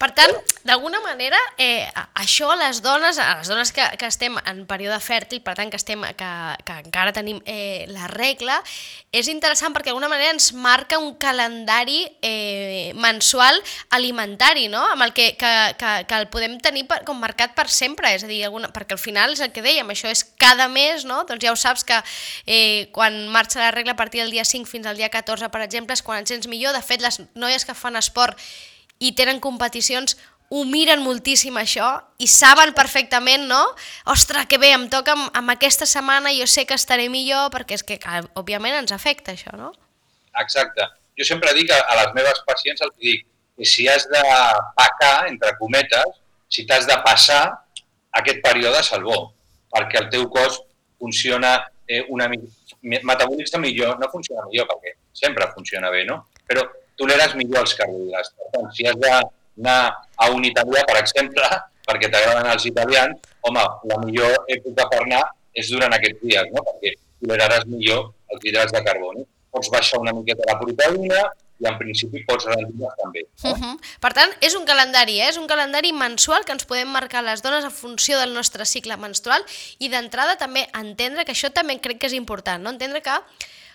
Per 0.00 0.08
tant, 0.16 0.30
d'alguna 0.64 0.96
manera, 1.04 1.36
eh, 1.60 1.84
això 2.16 2.48
a 2.48 2.56
les 2.56 2.78
dones, 2.80 3.18
a 3.20 3.34
les 3.36 3.48
dones 3.52 3.68
que, 3.68 3.84
que 4.00 4.08
estem 4.08 4.38
en 4.48 4.62
període 4.64 4.96
fèrtil, 5.04 5.42
per 5.44 5.52
tant 5.58 5.68
que, 5.68 5.76
estem, 5.76 6.06
que, 6.16 6.30
que 6.64 6.76
encara 6.86 7.12
tenim 7.12 7.42
eh, 7.44 7.84
la 7.92 8.08
regla, 8.08 8.56
és 9.12 9.28
interessant 9.28 9.74
perquè 9.76 9.90
d'alguna 9.90 10.08
manera 10.08 10.32
ens 10.32 10.54
marca 10.56 10.96
un 10.96 11.18
calendari 11.20 12.06
eh, 12.24 12.94
mensual 12.96 13.60
alimentari, 13.98 14.70
no? 14.72 14.80
amb 14.94 15.04
el 15.04 15.12
que, 15.12 15.34
que, 15.36 15.52
que, 15.76 15.92
que 16.08 16.22
el 16.22 16.30
podem 16.32 16.56
tenir 16.64 16.86
per, 16.88 17.02
com 17.04 17.20
marcat 17.20 17.52
per 17.52 17.68
sempre, 17.68 18.14
és 18.16 18.24
a 18.24 18.32
dir, 18.32 18.40
alguna, 18.48 18.72
perquè 18.72 18.96
al 18.96 19.04
final 19.04 19.36
és 19.36 19.44
el 19.44 19.52
que 19.52 19.66
dèiem, 19.68 19.92
això 19.92 20.08
és 20.08 20.24
cada 20.40 20.70
mes, 20.72 21.04
no? 21.04 21.26
doncs 21.28 21.44
ja 21.44 21.52
ho 21.52 21.60
saps 21.60 21.84
que 21.84 22.00
eh, 22.48 22.88
quan 22.96 23.26
marxa 23.28 23.60
la 23.60 23.76
regla 23.76 23.92
a 23.92 24.00
partir 24.00 24.24
del 24.24 24.32
dia 24.32 24.48
5 24.48 24.64
fins 24.64 24.88
al 24.88 24.96
dia 24.96 25.12
14, 25.12 25.52
per 25.52 25.60
exemple, 25.68 25.92
és 25.92 26.00
quan 26.08 26.24
et 26.24 26.32
sents 26.32 26.48
millor, 26.48 26.72
de 26.72 26.80
fet 26.80 27.04
les 27.04 27.20
noies 27.36 27.68
que 27.68 27.76
fan 27.76 28.00
esport 28.00 28.40
i 29.00 29.14
tenen 29.16 29.40
competicions 29.40 30.16
ho 30.50 30.64
miren 30.66 31.04
moltíssim 31.04 31.54
això 31.60 31.88
i 32.18 32.26
saben 32.26 32.72
perfectament, 32.74 33.46
no? 33.46 33.60
Ostres, 34.10 34.48
que 34.50 34.58
bé, 34.58 34.72
em 34.74 34.88
toca 34.90 35.14
amb, 35.14 35.28
amb 35.38 35.52
aquesta 35.54 35.86
setmana, 35.86 36.32
jo 36.34 36.46
sé 36.50 36.64
que 36.66 36.74
estaré 36.74 37.06
millor, 37.08 37.52
perquè 37.54 37.78
és 37.78 37.86
que, 37.86 38.00
que 38.02 38.22
òbviament 38.38 38.80
ens 38.80 38.94
afecta 38.96 39.30
això, 39.36 39.54
no? 39.56 39.70
Exacte. 40.42 40.88
Jo 41.18 41.26
sempre 41.28 41.54
dic 41.54 41.70
a, 41.70 41.78
a 41.92 42.00
les 42.00 42.16
meves 42.18 42.42
pacients, 42.48 42.82
el 42.82 42.90
que 42.96 43.06
dic, 43.06 43.26
que 43.56 43.68
si 43.68 43.86
has 43.92 44.08
de 44.10 44.24
pacar, 44.74 45.28
entre 45.30 45.54
cometes, 45.60 46.18
si 46.50 46.66
t'has 46.66 46.88
de 46.90 46.98
passar, 47.06 47.44
aquest 48.18 48.42
període 48.42 48.82
és 48.82 48.90
el 48.96 49.06
bo, 49.06 49.20
perquè 49.70 50.02
el 50.02 50.10
teu 50.10 50.26
cos 50.34 50.58
funciona 50.98 51.60
eh, 51.86 52.02
una 52.10 52.26
mica, 52.28 52.50
metabolitza 52.82 53.60
millor, 53.62 53.98
no 54.00 54.10
funciona 54.10 54.48
millor, 54.48 54.66
perquè 54.66 54.96
sempre 55.14 55.46
funciona 55.54 55.94
bé, 55.94 56.02
no? 56.08 56.24
Però 56.48 56.66
toleres 57.00 57.34
millor 57.38 57.64
els 57.64 57.74
carbohidrats. 57.78 58.32
Per 58.36 58.52
tant, 58.54 58.70
si 58.76 58.86
has 58.88 58.96
d'anar 59.00 59.80
a 60.20 60.30
un 60.36 60.46
italià, 60.46 60.84
per 60.88 61.00
exemple, 61.00 61.50
perquè 61.88 62.12
t'agraden 62.12 62.50
els 62.52 62.66
italians, 62.70 63.28
home, 63.48 63.66
la 63.90 64.00
millor 64.04 64.50
època 64.56 64.88
per 64.92 65.04
anar 65.04 65.26
és 65.58 65.70
durant 65.72 65.94
aquests 65.96 66.22
dies, 66.22 66.50
no? 66.54 66.64
perquè 66.68 66.94
toleraràs 67.20 67.68
millor 67.68 68.10
els 68.32 68.46
hidrats 68.46 68.74
de 68.74 68.82
carboni. 68.86 69.24
Pots 69.50 69.70
baixar 69.72 69.98
una 69.98 70.14
miqueta 70.14 70.46
la 70.46 70.58
proteïna 70.60 71.24
i 71.60 71.68
en 71.68 71.76
principi 71.76 72.22
pots 72.28 72.46
rendir 72.48 72.88
també. 72.98 73.24
Eh? 73.26 73.50
Uh 73.50 73.56
-huh. 73.58 73.74
Per 74.00 74.12
tant, 74.16 74.30
és 74.40 74.54
un 74.54 74.64
calendari, 74.64 75.20
eh? 75.20 75.28
és 75.28 75.36
un 75.36 75.46
calendari 75.46 75.92
mensual 75.92 76.44
que 76.44 76.52
ens 76.52 76.64
podem 76.64 76.88
marcar 76.88 77.22
les 77.22 77.42
dones 77.42 77.64
en 77.64 77.70
funció 77.70 78.18
del 78.18 78.32
nostre 78.32 78.64
cicle 78.64 78.96
menstrual 78.96 79.44
i 79.78 79.88
d'entrada 79.88 80.36
també 80.36 80.68
entendre 80.72 81.24
que 81.24 81.32
això 81.32 81.52
també 81.52 81.78
crec 81.80 81.98
que 81.98 82.06
és 82.06 82.12
important, 82.12 82.62
no? 82.62 82.70
entendre 82.70 83.02
que 83.02 83.10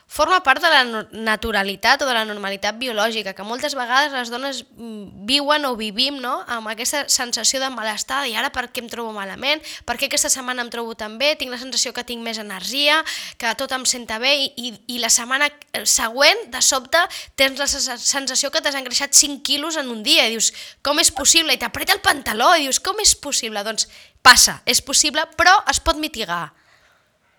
forma 0.08 0.40
part 0.46 0.62
de 0.62 0.70
la 0.70 0.84
naturalitat 1.12 2.04
o 2.04 2.08
de 2.08 2.14
la 2.14 2.26
normalitat 2.26 2.78
biològica, 2.78 3.34
que 3.34 3.44
moltes 3.44 3.74
vegades 3.76 4.14
les 4.14 4.30
dones 4.30 4.62
mm, 4.78 5.26
viuen 5.26 5.66
o 5.66 5.74
vivim 5.76 6.20
no? 6.22 6.38
amb 6.48 6.70
aquesta 6.70 7.06
sensació 7.10 7.60
de 7.60 7.72
malestar, 7.74 8.22
i 8.30 8.36
ara 8.38 8.52
per 8.54 8.68
què 8.70 8.84
em 8.84 8.90
trobo 8.92 9.16
malament, 9.16 9.64
per 9.86 9.98
què 9.98 10.08
aquesta 10.08 10.30
setmana 10.30 10.64
em 10.64 10.70
trobo 10.72 10.94
tan 10.96 11.18
bé, 11.18 11.34
tinc 11.40 11.52
la 11.52 11.60
sensació 11.60 11.92
que 11.94 12.06
tinc 12.06 12.22
més 12.24 12.38
energia, 12.42 13.02
que 13.42 13.54
tot 13.58 13.74
em 13.76 13.86
senta 13.90 14.20
bé, 14.22 14.36
i, 14.46 14.52
i, 14.56 14.74
i 14.96 15.00
la 15.02 15.10
setmana 15.10 15.50
següent, 15.84 16.46
de 16.54 16.62
sobte, 16.62 17.02
tens 17.36 17.60
la 17.60 17.68
sensació 17.68 18.54
que 18.54 18.62
t'has 18.62 18.78
engreixat 18.78 19.18
5 19.18 19.42
quilos 19.46 19.80
en 19.82 19.90
un 19.90 20.04
dia, 20.06 20.28
i 20.30 20.38
dius, 20.38 20.52
com 20.86 21.02
és 21.02 21.10
possible? 21.12 21.56
I 21.56 21.62
t'apreta 21.62 21.98
el 21.98 22.04
pantaló, 22.06 22.54
i 22.56 22.70
dius, 22.70 22.80
com 22.80 23.02
és 23.02 23.18
possible? 23.18 23.66
Doncs 23.66 23.90
passa, 24.26 24.62
és 24.70 24.86
possible, 24.86 25.26
però 25.36 25.58
es 25.72 25.82
pot 25.82 25.98
mitigar. 25.98 26.54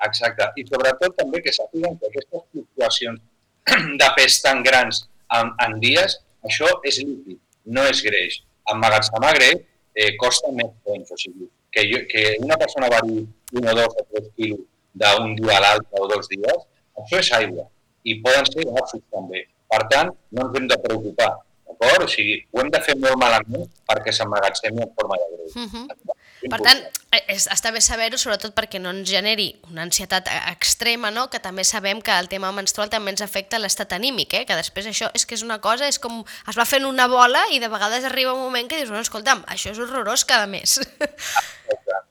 Exacte. 0.04 0.50
I 0.60 0.64
sobretot 0.68 1.16
també 1.16 1.40
que 1.44 1.54
sàpiguen 1.54 1.96
que 2.00 2.10
aquestes 2.10 2.44
fluctuacions 2.52 3.20
de 4.02 4.08
pes 4.18 4.40
tan 4.44 4.62
grans 4.66 5.06
en, 5.38 5.52
en 5.64 5.78
dies, 5.82 6.18
això 6.46 6.68
és 6.86 7.00
líquid, 7.02 7.40
no 7.76 7.86
és 7.90 8.02
greix. 8.04 8.40
Emmagatzemar 8.72 9.32
greix 9.38 9.62
eh, 9.96 10.12
costa 10.20 10.52
més 10.54 10.70
temps. 10.86 11.12
O 11.12 11.18
sigui, 11.20 11.48
que, 11.72 11.86
jo, 11.90 12.02
que 12.10 12.36
una 12.44 12.58
persona 12.60 12.90
vari 12.92 13.24
un 13.56 13.68
o 13.70 13.74
dos 13.78 13.94
o 13.94 14.06
tres 14.10 14.28
quilos 14.36 14.64
d'un 14.96 15.34
dia 15.38 15.58
a 15.58 15.62
l'altre 15.64 16.00
o 16.00 16.08
dos 16.12 16.28
dies, 16.32 16.62
això 17.02 17.20
és 17.20 17.32
aigua. 17.40 17.66
I 18.06 18.20
poden 18.24 18.46
ser 18.48 18.64
gasos 18.68 19.02
també. 19.12 19.44
Per 19.72 19.82
tant, 19.90 20.12
no 20.32 20.46
ens 20.46 20.60
hem 20.60 20.68
de 20.70 20.78
preocupar. 20.84 21.32
D'acord? 21.66 22.06
O 22.06 22.10
sigui, 22.10 22.38
ho 22.52 22.62
hem 22.62 22.70
de 22.72 22.80
fer 22.86 22.94
molt 23.02 23.18
malament 23.20 23.66
perquè 23.88 24.14
s'emmagatzemi 24.14 24.84
en 24.84 24.92
forma 24.98 25.18
de 25.22 25.26
greix. 25.32 25.56
Uh 25.56 25.66
-huh. 25.72 26.15
Per 26.50 26.60
tant, 26.62 26.80
eh, 27.14 27.22
és, 27.32 27.46
està 27.52 27.72
bé 27.74 27.80
saber-ho, 27.84 28.18
sobretot 28.20 28.54
perquè 28.56 28.80
no 28.82 28.92
ens 28.94 29.08
generi 29.08 29.48
una 29.70 29.84
ansietat 29.86 30.28
e, 30.30 30.36
extrema, 30.52 31.10
no? 31.14 31.26
que 31.32 31.40
també 31.42 31.64
sabem 31.64 32.02
que 32.04 32.14
el 32.14 32.28
tema 32.32 32.52
menstrual 32.54 32.90
també 32.92 33.14
ens 33.14 33.24
afecta 33.24 33.60
l'estat 33.62 33.94
anímic, 33.96 34.34
eh? 34.34 34.44
que 34.48 34.58
després 34.58 34.88
això 34.90 35.10
és 35.16 35.26
que 35.26 35.36
és 35.38 35.44
una 35.46 35.58
cosa, 35.64 35.88
és 35.88 35.98
com 36.02 36.22
es 36.22 36.58
va 36.58 36.68
fent 36.68 36.86
una 36.86 37.08
bola 37.10 37.42
i 37.54 37.60
de 37.62 37.70
vegades 37.72 38.04
arriba 38.04 38.34
un 38.34 38.44
moment 38.44 38.68
que 38.68 38.78
dius, 38.80 38.92
bueno, 38.92 39.06
escolta'm, 39.06 39.44
això 39.52 39.72
és 39.72 39.80
horrorós 39.82 40.26
cada 40.28 40.46
mes. 40.50 40.78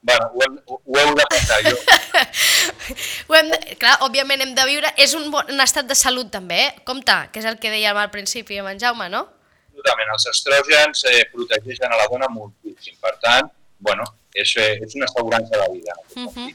Bueno, 0.06 0.28
ho, 0.36 0.42
hem, 0.44 0.58
ho 0.68 0.98
heu 1.00 1.14
de 1.18 1.24
pensar, 1.32 1.56
jo. 1.66 1.78
ho 3.30 3.38
hem 3.40 3.48
de, 3.50 3.58
clar, 3.82 3.96
òbviament 4.06 4.44
hem 4.44 4.52
de 4.54 4.66
viure, 4.70 4.92
és 5.02 5.16
un, 5.18 5.32
bon, 5.34 5.48
un 5.50 5.64
estat 5.64 5.88
de 5.90 5.98
salut 5.98 6.30
també, 6.30 6.60
eh? 6.68 6.84
compte, 6.86 7.16
que 7.32 7.42
és 7.42 7.48
el 7.50 7.58
que 7.62 7.72
dèiem 7.74 7.98
al 7.98 8.12
principi 8.14 8.60
amb 8.62 8.70
en 8.70 8.82
Jaume, 8.84 9.08
no? 9.10 9.24
Absolutament, 9.72 10.12
els 10.14 10.28
estrògens 10.30 11.02
eh, 11.10 11.24
protegeixen 11.34 11.90
a 11.90 11.98
la 11.98 12.06
dona 12.12 12.30
moltíssim, 12.30 13.00
per 13.02 13.16
tant, 13.24 13.50
bueno, 13.80 14.06
és, 14.36 14.56
és 14.60 14.96
una 15.00 15.08
assegurança 15.08 15.62
de 15.62 15.68
vida. 15.74 15.96
Uh 16.16 16.28
-huh. 16.28 16.50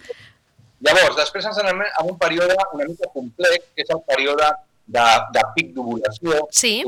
Llavors, 0.80 1.16
després 1.16 1.44
ens 1.44 1.58
anem 1.60 1.82
a 1.84 2.04
un 2.04 2.18
període 2.18 2.56
una 2.72 2.84
mica 2.88 3.08
complex, 3.12 3.64
que 3.74 3.82
és 3.84 3.90
el 3.90 4.00
període 4.06 4.46
de, 4.86 5.06
de 5.34 5.42
pic 5.54 5.74
d'ovulació, 5.74 6.46
sí. 6.50 6.82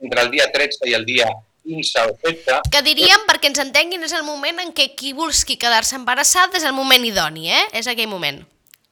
entre 0.00 0.22
el 0.22 0.30
dia 0.30 0.50
13 0.52 0.88
i 0.88 0.94
el 0.94 1.04
dia 1.04 1.28
15 1.64 2.00
o 2.00 2.16
16. 2.22 2.70
Que 2.72 2.82
diríem, 2.82 3.26
perquè 3.28 3.50
ens 3.52 3.60
entenguin, 3.60 4.02
és 4.04 4.12
el 4.16 4.24
moment 4.24 4.60
en 4.64 4.72
què 4.72 4.90
qui 4.96 5.12
vulgui 5.12 5.58
quedar-se 5.60 5.96
embarassat 5.96 6.56
és 6.56 6.64
el 6.64 6.72
moment 6.72 7.04
idoni, 7.04 7.50
eh? 7.52 7.64
És 7.72 7.86
aquell 7.86 8.08
moment. 8.08 8.40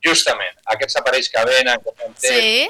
Justament, 0.04 0.56
aquests 0.74 0.96
aparells 1.00 1.28
que 1.30 1.44
venen, 1.46 1.80
que 1.80 1.92
fem 1.96 2.14
sí. 2.18 2.68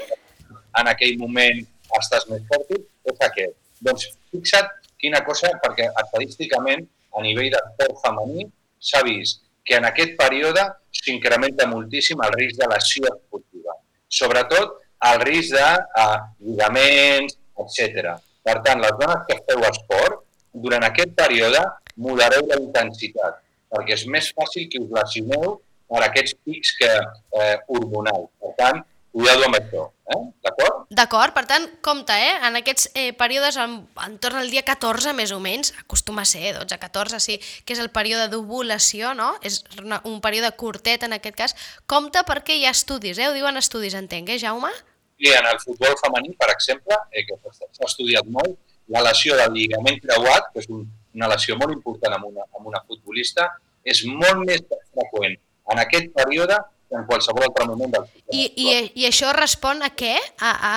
en 0.78 0.88
aquell 0.88 1.18
moment 1.18 1.62
estàs 1.98 2.28
més 2.30 2.42
fèrtil, 2.50 2.82
és 3.10 3.22
aquest. 3.26 3.54
Doncs 3.82 4.08
fixa't 4.30 4.68
quina 5.02 5.22
cosa, 5.26 5.50
perquè 5.64 5.88
estadísticament 6.04 6.86
a 7.16 7.22
nivell 7.24 7.50
d'esport 7.52 7.98
femení 8.04 8.46
s'ha 8.90 9.02
vist 9.06 9.42
que 9.64 9.78
en 9.78 9.86
aquest 9.88 10.16
període 10.18 10.64
s'incrementa 11.02 11.68
moltíssim 11.70 12.20
el 12.26 12.34
risc 12.38 12.58
de 12.60 12.68
lesió 12.72 13.06
esportiva, 13.12 13.76
sobretot 14.08 14.78
el 15.10 15.22
risc 15.26 15.54
de 15.54 15.68
uh, 16.02 16.18
lligaments, 16.46 17.38
etc. 17.62 18.16
Per 18.42 18.58
tant, 18.66 18.82
les 18.82 18.94
dones 18.98 19.24
que 19.28 19.38
feu 19.48 19.62
esport, 19.68 20.22
durant 20.52 20.84
aquest 20.86 21.14
període 21.18 21.62
modereu 21.96 22.46
la 22.50 22.58
intensitat, 22.60 23.38
perquè 23.72 23.96
és 23.96 24.06
més 24.14 24.30
fàcil 24.36 24.68
que 24.72 24.82
us 24.82 24.90
lesioneu 24.98 25.60
per 25.92 26.02
aquests 26.06 26.34
pics 26.44 26.72
que, 26.78 26.90
eh, 27.38 27.56
hormonals. 27.68 28.28
Per 28.40 28.52
tant, 28.58 28.80
cuidado 29.12 29.44
amb 29.44 29.56
això, 29.58 29.82
eh? 30.08 30.20
d'acord? 30.44 30.78
D'acord, 30.92 31.34
per 31.36 31.44
tant, 31.48 31.66
compte, 31.84 32.14
eh? 32.16 32.32
en 32.48 32.56
aquests 32.58 32.88
eh, 32.96 33.10
períodes, 33.16 33.58
en, 33.60 33.76
entorn 34.06 34.40
al 34.40 34.50
dia 34.52 34.64
14 34.64 35.12
més 35.16 35.34
o 35.36 35.38
menys, 35.44 35.74
acostuma 35.84 36.24
a 36.24 36.28
ser 36.28 36.54
12-14, 36.56 37.20
sí, 37.20 37.36
que 37.66 37.76
és 37.76 37.82
el 37.82 37.92
període 37.92 38.30
d'ovulació, 38.32 39.12
no? 39.18 39.34
és 39.44 39.60
una, 39.82 40.00
un 40.08 40.18
període 40.24 40.50
curtet 40.56 41.04
en 41.04 41.16
aquest 41.18 41.38
cas, 41.38 41.56
compte 41.86 42.24
perquè 42.28 42.56
hi 42.56 42.66
ha 42.66 42.72
estudis, 42.72 43.20
eh? 43.20 43.28
ho 43.28 43.36
diuen 43.36 43.60
estudis, 43.60 43.96
entenc, 44.00 44.32
eh, 44.32 44.40
Jaume? 44.40 44.72
Sí, 45.20 45.30
en 45.30 45.46
el 45.46 45.60
futbol 45.62 45.94
femení, 46.00 46.32
per 46.40 46.50
exemple, 46.56 46.96
eh, 47.12 47.26
que 47.28 47.38
s'ha 47.44 47.86
estudiat 47.86 48.26
molt, 48.32 48.56
la 48.92 49.04
lesió 49.06 49.36
del 49.38 49.54
lligament 49.54 50.00
creuat, 50.02 50.48
que 50.52 50.64
és 50.64 50.72
un, 50.72 50.88
una 51.14 51.28
lesió 51.30 51.56
molt 51.60 51.76
important 51.76 52.16
en 52.16 52.26
una, 52.32 52.48
en 52.58 52.72
una 52.72 52.80
futbolista, 52.88 53.50
és 53.84 54.04
molt 54.08 54.44
més 54.46 54.64
freqüent 54.94 55.36
en 55.72 55.80
aquest 55.82 56.10
període 56.16 56.56
en 56.98 57.06
qualsevol 57.08 57.46
altre 57.46 57.66
moment 57.68 57.94
del 57.94 58.04
sistema. 58.08 58.36
I, 58.38 58.44
i, 58.64 58.74
I 59.02 59.08
això 59.08 59.32
respon 59.36 59.82
a 59.84 59.90
què? 59.96 60.14
A, 60.40 60.52
a... 60.70 60.74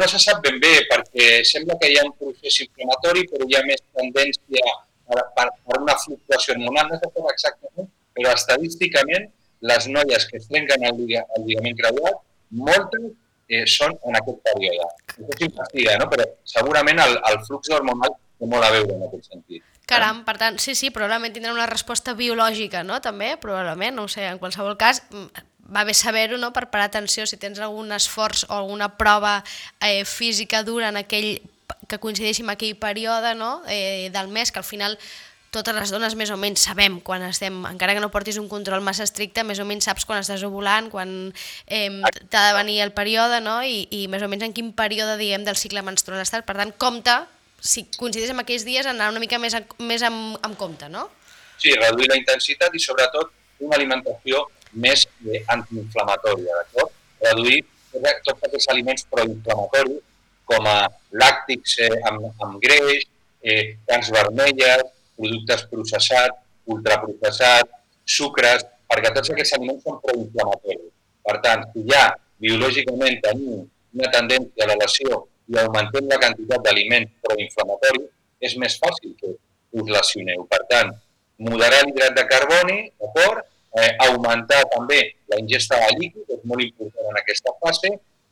No 0.00 0.06
se 0.10 0.20
sap 0.22 0.42
ben 0.44 0.60
bé, 0.62 0.72
perquè 0.90 1.40
sembla 1.48 1.76
que 1.80 1.90
hi 1.90 1.98
ha 1.98 2.06
un 2.06 2.14
procés 2.18 2.60
inflamatori, 2.66 3.26
però 3.30 3.48
hi 3.48 3.58
ha 3.58 3.64
més 3.66 3.82
tendència 3.98 4.76
per, 5.10 5.24
per, 5.36 5.48
per 5.66 5.80
una 5.82 5.96
fluctuació 5.98 6.54
hormonal, 6.54 6.92
no 6.92 7.00
se 7.00 7.10
sap 7.10 7.30
exactament, 7.34 7.90
però 8.16 8.34
estadísticament 8.36 9.30
les 9.70 9.88
noies 9.92 10.26
que 10.28 10.38
es 10.38 10.46
trenquen 10.48 10.86
el, 10.88 11.02
el 11.10 11.48
lligament 11.48 11.76
creuat, 11.80 12.22
moltes 12.68 13.10
eh, 13.50 13.66
són 13.68 13.96
en 14.06 14.18
aquest 14.20 14.40
període. 14.46 14.86
Això 15.16 15.38
s'investiga, 15.40 15.98
no? 16.00 16.08
però 16.12 16.26
segurament 16.54 17.02
el, 17.04 17.18
el 17.30 17.40
flux 17.48 17.72
hormonal 17.76 18.14
té 18.14 18.48
molt 18.48 18.66
a 18.66 18.70
veure 18.76 18.96
en 18.96 19.06
aquest 19.08 19.28
sentit. 19.28 19.64
Caram, 19.86 20.24
per 20.24 20.36
tant, 20.38 20.58
sí, 20.62 20.76
sí, 20.78 20.92
probablement 20.94 21.32
tindrà 21.34 21.52
una 21.52 21.66
resposta 21.66 22.14
biològica, 22.14 22.84
no? 22.86 23.00
També, 23.02 23.34
probablement, 23.42 23.96
no 23.96 24.06
sé, 24.08 24.26
en 24.28 24.38
qualsevol 24.38 24.76
cas, 24.78 25.02
va 25.70 25.84
bé 25.84 25.94
saber-ho, 25.94 26.38
no?, 26.38 26.52
per 26.52 26.68
parar 26.70 26.90
atenció 26.90 27.26
si 27.26 27.38
tens 27.40 27.58
algun 27.58 27.90
esforç 27.96 28.44
o 28.48 28.54
alguna 28.58 28.90
prova 28.98 29.40
eh, 29.80 30.04
física 30.04 30.62
dura 30.62 30.90
en 30.90 31.00
aquell 31.00 31.40
que 31.90 31.98
coincideixi 32.02 32.44
amb 32.44 32.54
aquell 32.54 32.76
període 32.78 33.34
no? 33.38 33.60
eh, 33.70 34.10
del 34.14 34.28
mes, 34.28 34.50
que 34.50 34.58
al 34.58 34.66
final 34.66 34.98
totes 35.50 35.74
les 35.74 35.90
dones 35.90 36.14
més 36.14 36.30
o 36.30 36.36
menys 36.38 36.62
sabem 36.62 37.00
quan 37.02 37.22
estem, 37.26 37.56
encara 37.66 37.96
que 37.96 38.02
no 38.02 38.10
portis 38.14 38.38
un 38.38 38.48
control 38.50 38.84
massa 38.86 39.02
estricte, 39.06 39.42
més 39.46 39.58
o 39.58 39.66
menys 39.66 39.88
saps 39.88 40.06
quan 40.06 40.22
estàs 40.22 40.44
ovulant, 40.46 40.90
quan 40.92 41.32
eh, 41.66 41.90
t'ha 42.30 42.44
de 42.48 42.54
venir 42.58 42.80
el 42.84 42.94
període, 42.94 43.40
no? 43.42 43.58
I, 43.66 43.86
i 43.90 44.06
més 44.10 44.22
o 44.22 44.30
menys 44.30 44.46
en 44.46 44.54
quin 44.54 44.70
període, 44.74 45.18
diguem, 45.18 45.46
del 45.46 45.58
cicle 45.58 45.82
menstrual 45.86 46.22
estàs. 46.22 46.46
Per 46.46 46.54
tant, 46.58 46.70
compte, 46.78 47.16
si 47.60 47.84
coincideix 47.96 48.32
amb 48.32 48.42
aquells 48.42 48.64
dies, 48.66 48.86
anar 48.88 49.10
una 49.12 49.20
mica 49.22 49.38
més, 49.38 49.54
a, 49.54 49.62
més 49.84 50.04
amb, 50.06 50.38
amb 50.46 50.56
compte, 50.60 50.88
no? 50.88 51.08
Sí, 51.60 51.74
reduir 51.76 52.08
la 52.10 52.18
intensitat 52.20 52.74
i 52.74 52.80
sobretot 52.80 53.32
una 53.60 53.76
alimentació 53.76 54.46
més 54.72 55.04
antiinflamatòria, 55.52 56.56
d'acord? 56.60 56.94
Reduir 57.20 57.60
tots 57.92 58.46
aquests 58.46 58.70
aliments 58.72 59.04
proinflamatoris 59.12 60.00
com 60.50 60.66
a 60.66 60.78
làctics 61.22 61.76
eh, 61.84 61.90
amb, 62.10 62.30
amb 62.42 62.56
greix, 62.62 63.04
eh, 63.42 63.76
cans 63.90 64.10
vermelles, 64.14 64.86
productes 65.18 65.66
processats, 65.70 66.38
ultraprocessats, 66.70 67.76
sucres, 68.06 68.64
perquè 68.90 69.12
tots 69.14 69.30
aquests 69.34 69.58
aliments 69.58 69.84
són 69.86 70.00
proinflamatoris. 70.06 70.88
Per 71.26 71.36
tant, 71.44 71.66
si 71.74 71.84
ja 71.90 72.08
biològicament 72.40 73.20
tenim 73.26 73.60
una 73.60 74.10
tendència 74.14 74.64
a 74.64 74.70
l'elevació 74.70 75.20
i 75.50 75.58
augmentem 75.62 76.08
la 76.10 76.18
quantitat 76.22 76.66
d'aliments 76.66 77.12
proinflamatoris, 77.26 78.10
és 78.40 78.56
més 78.62 78.76
fàcil 78.80 79.14
que 79.20 79.32
us 79.80 79.90
lesioneu. 79.96 80.44
Per 80.50 80.60
tant, 80.70 80.92
moderar 81.48 81.82
l'hidrat 81.86 82.14
de 82.16 82.26
carboni, 82.30 82.78
d'acord? 83.02 83.42
Eh, 83.80 83.90
augmentar 84.06 84.64
també 84.72 85.00
la 85.30 85.38
ingesta 85.42 85.78
de 85.82 85.90
líquid, 85.98 86.30
és 86.36 86.46
molt 86.52 86.64
important 86.64 87.10
en 87.10 87.18
aquesta 87.20 87.52
fase, 87.62 87.90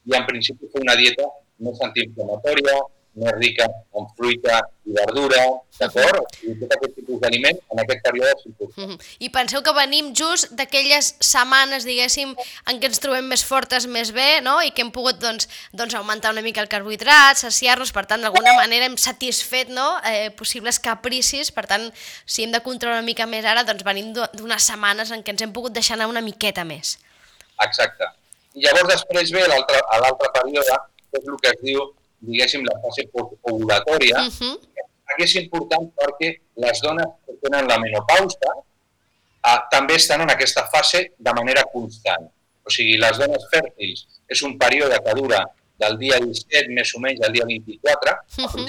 i 0.08 0.16
en 0.16 0.24
principi 0.26 0.70
fer 0.72 0.82
una 0.82 0.96
dieta 0.98 1.26
més 1.66 1.78
antiinflamatòria, 1.86 2.78
més 3.18 3.34
rica 3.36 3.66
en 3.98 4.06
fruita 4.16 4.60
i 4.88 4.94
verdura, 4.96 5.40
d'acord? 5.78 6.36
I 6.42 6.54
tot 6.60 6.74
aquest 6.76 6.94
tipus 6.96 7.20
d'aliment 7.22 7.58
en 7.72 7.82
aquest 7.82 8.02
període 8.04 8.30
és 8.32 8.44
important. 8.46 8.78
Mm 8.78 8.90
-hmm. 8.90 9.16
I 9.26 9.28
penseu 9.30 9.62
que 9.62 9.72
venim 9.72 10.12
just 10.14 10.52
d'aquelles 10.58 11.14
setmanes, 11.20 11.84
diguéssim, 11.84 12.34
en 12.70 12.80
què 12.80 12.86
ens 12.86 12.98
trobem 12.98 13.24
més 13.24 13.44
fortes, 13.44 13.86
més 13.86 14.12
bé, 14.12 14.40
no? 14.40 14.62
I 14.62 14.70
que 14.70 14.82
hem 14.82 14.90
pogut, 14.90 15.18
doncs, 15.18 15.48
doncs 15.72 15.94
augmentar 15.94 16.32
una 16.32 16.42
mica 16.42 16.60
el 16.60 16.68
carbohidrat, 16.68 17.36
saciar-nos, 17.36 17.92
per 17.92 18.06
tant, 18.06 18.22
d'alguna 18.22 18.54
manera 18.54 18.86
hem 18.86 18.96
satisfet, 18.96 19.68
no?, 19.68 19.98
eh, 20.04 20.30
possibles 20.30 20.78
capricis, 20.78 21.50
per 21.50 21.66
tant, 21.66 21.92
si 22.26 22.42
hem 22.42 22.52
de 22.52 22.60
controlar 22.60 22.98
una 22.98 23.06
mica 23.06 23.26
més 23.26 23.44
ara, 23.44 23.64
doncs 23.64 23.84
venim 23.84 24.12
d'unes 24.12 24.62
setmanes 24.62 25.10
en 25.10 25.22
què 25.22 25.30
ens 25.30 25.42
hem 25.42 25.52
pogut 25.52 25.72
deixar 25.72 25.94
anar 25.94 26.08
una 26.08 26.20
miqueta 26.20 26.64
més. 26.64 26.98
Exacte. 27.60 28.04
I 28.54 28.64
llavors 28.64 28.88
després 28.88 29.32
ve 29.32 29.46
l'altre 29.46 30.32
període, 30.34 30.76
que 31.10 31.18
és 31.20 31.26
el 31.28 31.36
que 31.42 31.48
es 31.48 31.60
diu 31.62 31.97
diguéssim, 32.20 32.64
la 32.66 32.78
fase 32.82 33.08
ovulatòria, 33.42 34.16
uh 34.22 34.32
-huh. 34.32 34.56
aquí 35.10 35.22
és 35.24 35.34
important 35.34 35.92
perquè 35.96 36.38
les 36.56 36.80
dones 36.80 37.06
que 37.26 37.32
tenen 37.42 37.68
la 37.68 37.78
menopausa 37.78 38.50
eh, 39.48 39.58
també 39.70 39.94
estan 39.94 40.20
en 40.20 40.30
aquesta 40.30 40.66
fase 40.72 41.12
de 41.18 41.32
manera 41.32 41.62
constant. 41.72 42.30
O 42.64 42.70
sigui, 42.70 42.96
les 42.98 43.18
dones 43.18 43.42
fèrtils 43.52 44.06
és 44.28 44.42
un 44.42 44.58
període 44.58 44.96
que 45.04 45.14
dura 45.14 45.40
del 45.78 45.96
dia 45.98 46.18
17 46.20 46.68
més 46.68 46.94
o 46.94 47.00
menys 47.00 47.20
al 47.24 47.32
dia 47.32 47.44
24, 47.44 48.12
uh 48.38 48.44
-huh. 48.44 48.66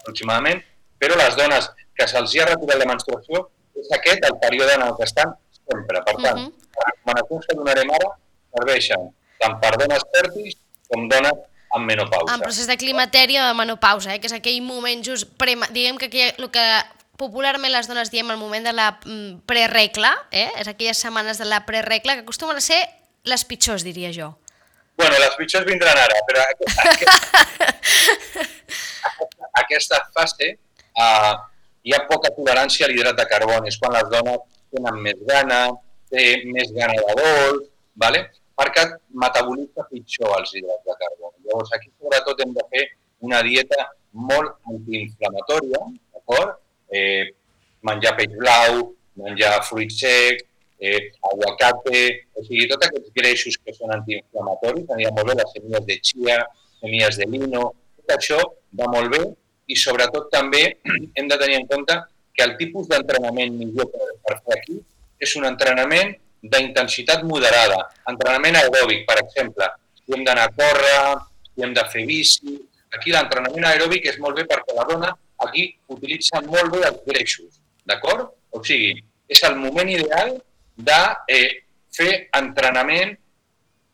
aproximadament, 0.00 0.62
però 1.00 1.14
les 1.16 1.36
dones 1.36 1.70
que 1.94 2.06
se'ls 2.06 2.36
ha 2.40 2.46
retirat 2.46 2.78
la 2.78 2.90
menstruació 2.92 3.50
és 3.74 3.88
aquest 3.92 4.24
el 4.24 4.36
període 4.38 4.74
en 4.74 4.82
el 4.82 4.96
que 4.96 5.04
estan 5.04 5.34
sempre. 5.52 6.02
Per 6.06 6.16
tant, 6.24 6.38
uh 6.38 6.44
-huh. 6.44 6.52
les 6.76 6.86
recomanacions 6.90 7.46
que 7.46 7.56
donarem 7.56 7.90
ara 7.90 8.08
serveixen 8.56 9.02
tant 9.40 9.54
per 9.62 9.72
dones 9.78 10.02
fèrtils 10.12 10.56
com 10.88 11.08
dones 11.08 11.36
en 11.74 11.84
menopausa. 11.84 12.34
En 12.34 12.40
procés 12.40 12.66
de 12.66 12.76
climateri 12.80 13.38
o 13.38 13.46
de 13.46 13.54
menopausa, 13.54 14.14
eh? 14.14 14.20
que 14.20 14.28
és 14.30 14.36
aquell 14.36 14.60
moment 14.64 15.04
just, 15.04 15.28
pre, 15.40 15.56
diguem 15.74 15.98
que 16.00 16.08
aquí, 16.08 16.22
el 16.30 16.50
que 16.54 16.66
popularment 17.18 17.72
les 17.74 17.88
dones 17.90 18.12
diem 18.14 18.30
el 18.30 18.38
moment 18.40 18.64
de 18.64 18.72
la 18.72 18.92
mm, 19.04 19.42
preregla, 19.48 20.14
eh? 20.30 20.48
és 20.60 20.70
aquelles 20.70 21.00
setmanes 21.00 21.40
de 21.42 21.48
la 21.48 21.64
preregla, 21.66 22.16
que 22.16 22.24
acostumen 22.24 22.60
a 22.60 22.64
ser 22.64 22.80
les 23.28 23.44
pitjors, 23.44 23.84
diria 23.84 24.12
jo. 24.14 24.32
Bueno, 24.98 25.18
les 25.18 25.34
pitjors 25.38 25.66
vindran 25.66 25.98
ara, 25.98 26.22
però 26.26 26.42
aquesta, 26.42 27.18
aquesta 29.62 30.00
fase 30.14 30.56
uh, 30.98 31.34
hi 31.86 31.94
ha 31.94 32.00
poca 32.08 32.32
tolerància 32.34 32.86
a 32.86 32.90
l'hidrat 32.90 33.18
de 33.18 33.26
carboni, 33.30 33.70
és 33.70 33.78
quan 33.78 33.94
les 33.94 34.08
dones 34.10 34.42
tenen 34.74 34.98
més 35.04 35.20
gana, 35.28 35.60
té 36.10 36.24
més 36.50 36.72
gana 36.74 36.96
de 36.98 37.14
dolç, 37.20 37.68
¿vale? 37.98 38.24
Perquè 38.58 38.84
metabolitza 39.22 39.86
pitjor 39.90 40.34
els 40.40 40.54
hidrats 40.54 40.84
de 40.86 40.96
carboni. 41.02 41.38
Llavors, 41.46 41.72
aquí 41.76 41.90
sobretot 41.94 42.42
hem 42.42 42.54
de 42.56 42.64
fer 42.72 42.84
una 43.28 43.40
dieta 43.46 43.88
molt 44.30 44.56
antiinflamatòria, 44.72 45.82
d'acord? 46.14 46.58
Eh, 46.90 47.30
menjar 47.86 48.14
peix 48.18 48.34
blau, 48.34 48.88
menjar 49.22 49.52
fruit 49.68 49.92
sec, 49.94 50.42
eh, 50.78 51.10
aguacate, 51.30 52.02
o 52.34 52.44
sigui, 52.46 52.66
tots 52.70 52.86
aquests 52.86 53.14
greixos 53.14 53.58
que 53.62 53.74
són 53.74 53.94
antiinflamatoris, 53.94 54.90
anirà 54.94 55.14
molt 55.14 55.30
bé 55.30 55.38
les 55.38 55.52
semilles 55.54 55.86
de 55.86 55.98
chia, 56.10 56.38
semilles 56.80 57.18
de 57.18 57.26
lino, 57.30 57.64
tot 57.98 58.16
això 58.16 58.38
va 58.78 58.90
molt 58.90 59.12
bé 59.14 59.22
i 59.68 59.76
sobretot 59.76 60.30
també 60.32 60.62
hem 61.18 61.28
de 61.30 61.38
tenir 61.40 61.58
en 61.60 61.66
compte 61.70 61.96
que 62.34 62.46
el 62.46 62.56
tipus 62.60 62.88
d'entrenament 62.90 63.54
millor 63.58 63.90
per 63.92 64.38
fer 64.38 64.58
aquí 64.58 64.78
és 65.26 65.34
un 65.36 65.46
entrenament 65.48 66.14
d'intensitat 66.42 67.24
moderada. 67.26 67.80
Entrenament 68.10 68.58
aeròbic, 68.60 69.04
per 69.08 69.18
exemple. 69.22 69.68
Si 69.98 70.14
hem 70.14 70.24
d'anar 70.26 70.48
a 70.48 70.54
córrer, 70.54 70.98
si 71.54 71.64
hem 71.66 71.76
de 71.76 71.86
fer 71.92 72.04
bici... 72.08 72.58
Aquí 72.96 73.12
l'entrenament 73.12 73.66
aeròbic 73.68 74.06
és 74.08 74.16
molt 74.16 74.38
bé 74.38 74.46
perquè 74.48 74.72
la 74.72 74.86
dona 74.88 75.10
aquí 75.44 75.66
utilitza 75.92 76.40
molt 76.46 76.72
bé 76.72 76.86
els 76.88 77.02
greixos, 77.04 77.58
d'acord? 77.84 78.30
O 78.48 78.62
sigui, 78.64 78.94
és 79.28 79.42
el 79.44 79.58
moment 79.60 79.90
ideal 79.92 80.38
de 80.88 81.00
eh, 81.28 81.50
fer 81.92 82.30
entrenament 82.38 83.12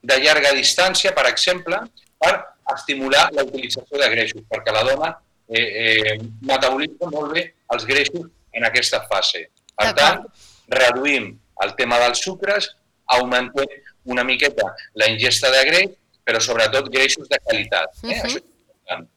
de 0.04 0.18
llarga 0.22 0.52
distància, 0.54 1.10
per 1.16 1.26
exemple, 1.30 1.80
per 2.22 2.34
estimular 2.74 3.26
la 3.34 3.44
utilització 3.44 4.00
de 4.00 4.10
greixos, 4.14 4.44
perquè 4.50 4.72
la 4.72 4.84
dona 4.86 5.10
eh, 5.48 5.68
eh, 5.84 6.16
metabolitza 6.46 7.10
molt 7.12 7.34
bé 7.34 7.46
els 7.74 7.86
greixos 7.88 8.28
en 8.54 8.68
aquesta 8.68 9.02
fase. 9.10 9.48
Per 9.74 9.90
tant, 9.98 10.22
reduïm 10.70 11.32
el 11.62 11.74
tema 11.78 11.98
dels 12.02 12.22
sucres, 12.24 12.70
augmentem 13.16 13.68
una 14.10 14.24
miqueta 14.24 14.70
la 14.94 15.08
ingesta 15.12 15.50
de 15.52 15.62
greix, 15.68 15.92
però 16.24 16.40
sobretot 16.40 16.88
greixos 16.92 17.28
de 17.28 17.38
qualitat. 17.44 17.90
Eh? 18.02 18.08
Uh 18.08 18.12
-huh. 18.12 18.24
Això, 18.24 18.40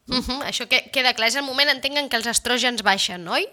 uh 0.08 0.20
-huh. 0.20 0.42
Això 0.44 0.68
que, 0.68 0.90
queda 0.90 1.14
clar. 1.14 1.28
És 1.28 1.36
el 1.36 1.42
moment, 1.42 1.68
entenc, 1.68 2.10
que 2.10 2.16
els 2.16 2.26
estrògens 2.26 2.82
baixen, 2.82 3.26
oi? 3.28 3.48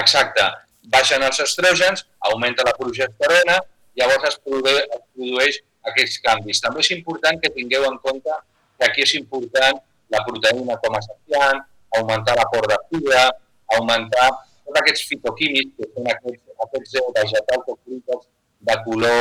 Exacte. 0.00 0.44
Baixen 0.82 1.22
els 1.22 1.40
estrògens, 1.40 2.06
augmenta 2.20 2.62
la 2.64 2.72
progesterona, 2.72 3.60
llavors 3.94 4.28
es 4.28 4.38
produeix, 4.44 4.84
es 4.96 5.02
produeix 5.14 5.62
aquests 5.82 6.20
canvis. 6.20 6.60
També 6.60 6.80
és 6.80 6.90
important 6.90 7.40
que 7.40 7.50
tingueu 7.50 7.84
en 7.84 7.98
compte 7.98 8.30
que 8.78 8.84
aquí 8.84 9.02
és 9.02 9.14
important 9.14 9.80
la 10.08 10.22
proteïna 10.24 10.76
com 10.82 10.94
a 10.94 11.02
saciant, 11.02 11.62
augmentar 11.98 12.36
l'aport 12.36 12.68
de 12.68 12.78
fibra, 12.90 13.30
augmentar 13.76 14.28
tots 14.66 14.80
aquests 14.82 15.04
fitoquímics, 15.10 15.74
que 15.78 15.88
són 15.92 16.08
aquests, 16.12 16.42
aquests 16.66 16.96
vegetals 17.18 17.70
o 17.72 17.76
fruites 17.76 18.24
de 18.68 18.76
color 18.86 19.20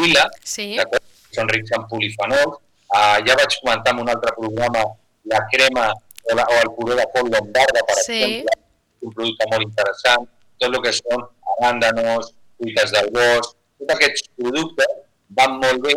lila, 0.00 0.24
sí. 0.54 0.68
que 0.78 1.02
són 1.36 1.50
rics 1.52 1.74
en 1.76 1.84
polifenols. 1.90 2.62
Uh, 2.86 3.18
ja 3.26 3.34
vaig 3.38 3.56
comentar 3.60 3.92
en 3.92 4.04
un 4.04 4.10
altre 4.12 4.32
programa 4.36 4.84
la 5.32 5.40
crema 5.52 5.88
o, 5.90 6.36
la, 6.38 6.44
o 6.46 6.58
el 6.62 6.70
puré 6.76 6.96
de 7.00 7.06
col 7.14 7.30
lombarda, 7.32 7.82
per 7.88 7.98
sí. 7.98 8.20
exemple, 8.22 8.58
un 9.06 9.14
producte 9.14 9.48
molt 9.52 9.66
interessant, 9.66 10.28
tot 10.62 10.70
el 10.70 10.82
que 10.84 10.94
són 10.96 11.24
aràndanos, 11.56 12.32
fruites 12.56 12.94
del 12.94 13.10
bosc, 13.16 13.56
tots 13.80 13.96
aquests 13.96 14.28
productes 14.38 15.00
van 15.38 15.58
molt 15.62 15.82
bé 15.84 15.96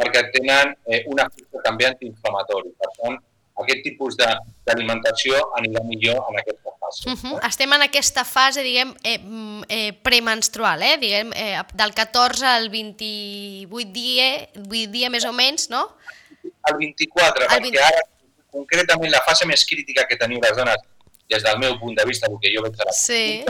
perquè 0.00 0.22
tenen 0.34 0.72
eh, 0.88 1.02
un 1.12 1.20
efecte 1.20 1.62
també 1.66 1.86
antiinflamatori. 1.90 2.72
Per 2.80 2.90
tant, 2.96 3.18
aquest 3.62 3.82
tipus 3.84 4.16
d'alimentació 4.18 5.40
anirà 5.60 5.84
millor 5.86 6.22
en 6.30 6.40
aquesta 6.40 6.72
fase. 6.90 7.10
Uh 7.10 7.16
-huh. 7.16 7.48
Estem 7.48 7.72
en 7.72 7.82
aquesta 7.82 8.24
fase, 8.24 8.62
diguem, 8.62 8.94
eh, 9.02 9.18
mm, 9.18 9.62
eh, 9.68 9.92
premenstrual, 9.92 10.82
eh? 10.82 10.96
diguem, 10.98 11.32
eh, 11.34 11.62
del 11.74 11.94
14 11.94 12.46
al 12.46 12.68
28 12.68 13.92
dia, 13.92 14.48
8 14.54 14.90
dia 14.90 15.10
més 15.10 15.24
o 15.24 15.32
menys, 15.32 15.68
no? 15.70 15.96
El 16.42 16.76
24, 16.76 17.44
el 17.44 17.48
20... 17.48 17.70
perquè 17.70 17.82
ara 17.84 18.02
concretament 18.50 19.12
la 19.12 19.22
fase 19.22 19.46
més 19.46 19.64
crítica 19.64 20.06
que 20.08 20.16
teniu 20.16 20.40
les 20.42 20.56
dones, 20.56 20.80
des 21.28 21.42
del 21.42 21.58
meu 21.58 21.78
punt 21.78 21.94
de 21.96 22.04
vista, 22.04 22.26
el 22.26 22.38
que 22.42 22.50
jo 22.54 22.62
veig 22.62 22.74
a 22.80 22.84
la 22.88 22.92
sí. 22.92 23.44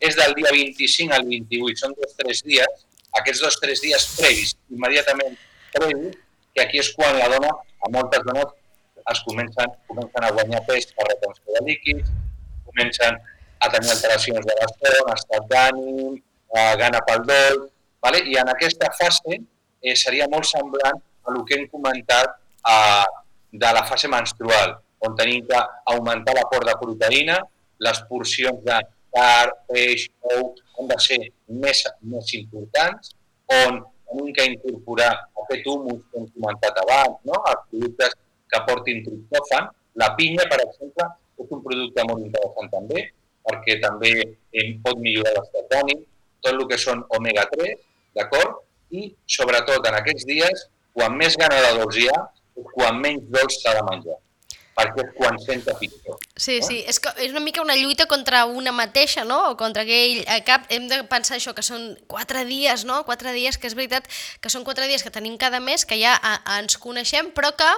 és 0.00 0.16
del 0.16 0.34
dia 0.34 0.50
25 0.52 1.14
al 1.14 1.24
28, 1.24 1.80
són 1.80 1.94
dos 1.96 2.12
tres 2.18 2.42
dies, 2.44 2.84
aquests 3.20 3.40
dos 3.40 3.56
tres 3.60 3.80
dies 3.80 4.04
previs, 4.18 4.52
immediatament 4.68 5.38
previs, 5.72 6.18
que 6.54 6.62
aquí 6.62 6.78
és 6.78 6.92
quan 6.92 7.16
la 7.18 7.30
dona, 7.32 7.48
a 7.80 7.90
moltes 7.90 8.22
dones, 8.28 8.52
es 9.12 9.20
comencen, 9.24 9.72
comencen 9.88 10.24
a 10.24 10.30
guanyar 10.36 10.62
pes 10.66 10.86
per 10.92 11.06
retenció 11.08 11.56
de 11.56 11.64
líquids, 11.66 12.12
comencen 12.74 13.18
a 13.60 13.70
tenir 13.70 13.90
alteracions 13.94 14.46
de 14.46 14.54
son, 14.60 15.10
estat 15.14 15.48
d'ànim, 15.50 16.16
eh, 16.58 16.74
gana 16.80 17.00
pel 17.06 17.24
dol, 17.28 17.66
vale? 18.02 18.22
i 18.28 18.36
en 18.36 18.50
aquesta 18.52 18.90
fase 18.98 19.38
eh, 19.38 19.96
seria 19.96 20.28
molt 20.30 20.46
semblant 20.48 20.98
a 20.98 21.32
el 21.32 21.44
que 21.48 21.58
hem 21.58 21.68
comentat 21.72 22.34
eh, 22.68 23.06
de 23.52 23.72
la 23.78 23.84
fase 23.88 24.10
menstrual, 24.10 24.76
on 25.06 25.16
tenim 25.16 25.46
que 25.46 25.60
augmentar 25.92 26.34
l'aport 26.36 26.66
de 26.66 26.74
proteïna, 26.80 27.38
les 27.80 28.00
porcions 28.08 28.60
de 28.64 28.78
car, 29.14 29.50
peix, 29.70 30.08
ou, 30.32 30.54
han 30.78 30.90
de 30.90 30.98
ser 31.00 31.20
més, 31.48 31.84
més 32.02 32.32
importants, 32.38 33.14
on 33.62 33.82
hem 34.14 34.32
que 34.34 34.46
incorporar 34.52 35.12
aquest 35.44 35.66
humus 35.70 36.00
que 36.10 36.20
hem 36.20 36.28
comentat 36.34 36.80
abans, 36.82 37.20
no? 37.28 37.40
els 37.50 37.66
productes 37.70 38.16
que 38.50 38.62
portin 38.68 39.02
triptòfan. 39.06 39.70
La 40.00 40.10
pinya, 40.18 40.46
per 40.50 40.60
exemple, 40.64 41.06
és 41.42 41.54
un 41.56 41.62
producte 41.64 42.04
molt 42.08 42.26
interessant 42.26 42.70
també, 42.72 43.06
perquè 43.44 43.78
també 43.82 44.12
em 44.62 44.76
pot 44.84 45.00
millorar 45.06 45.34
l'estat 45.38 45.72
d'ànim, 45.72 46.04
tot 46.44 46.52
el 46.54 46.66
que 46.70 46.78
són 46.80 47.02
omega-3, 47.18 47.80
d'acord? 48.18 48.60
I, 48.94 49.08
sobretot, 49.36 49.86
en 49.88 49.98
aquests 49.98 50.28
dies, 50.28 50.68
quan 50.94 51.16
més 51.18 51.36
gana 51.40 51.58
de 51.64 51.72
dolç 51.80 51.98
hi 51.98 52.06
ha, 52.12 52.20
quan 52.76 53.00
menys 53.02 53.26
dolç 53.34 53.58
s'ha 53.60 53.74
de 53.78 53.82
menjar 53.88 54.20
perquè 54.74 55.04
és 55.04 55.12
quan 55.16 55.38
senta 55.42 55.74
pitjor. 55.78 56.18
Sí, 56.36 56.58
no? 56.58 56.66
sí, 56.66 56.80
és, 56.82 56.98
que 57.00 57.12
és 57.22 57.32
una 57.32 57.42
mica 57.44 57.62
una 57.62 57.76
lluita 57.78 58.06
contra 58.10 58.44
una 58.50 58.72
mateixa, 58.74 59.24
no? 59.28 59.38
O 59.52 59.56
contra 59.60 59.84
aquell 59.86 60.22
eh, 60.24 60.40
cap. 60.46 60.66
Hem 60.74 60.88
de 60.90 61.02
pensar 61.10 61.38
això, 61.38 61.54
que 61.56 61.64
són 61.66 61.92
quatre 62.10 62.44
dies, 62.48 62.84
no? 62.88 63.02
Quatre 63.08 63.32
dies, 63.36 63.58
que 63.58 63.70
és 63.70 63.78
veritat 63.78 64.10
que 64.42 64.52
són 64.52 64.66
quatre 64.66 64.88
dies 64.90 65.06
que 65.06 65.14
tenim 65.14 65.38
cada 65.40 65.62
mes, 65.62 65.86
que 65.86 65.98
ja 66.00 66.16
a, 66.18 66.36
a 66.42 66.60
ens 66.62 66.78
coneixem, 66.82 67.30
però 67.36 67.54
que 67.56 67.70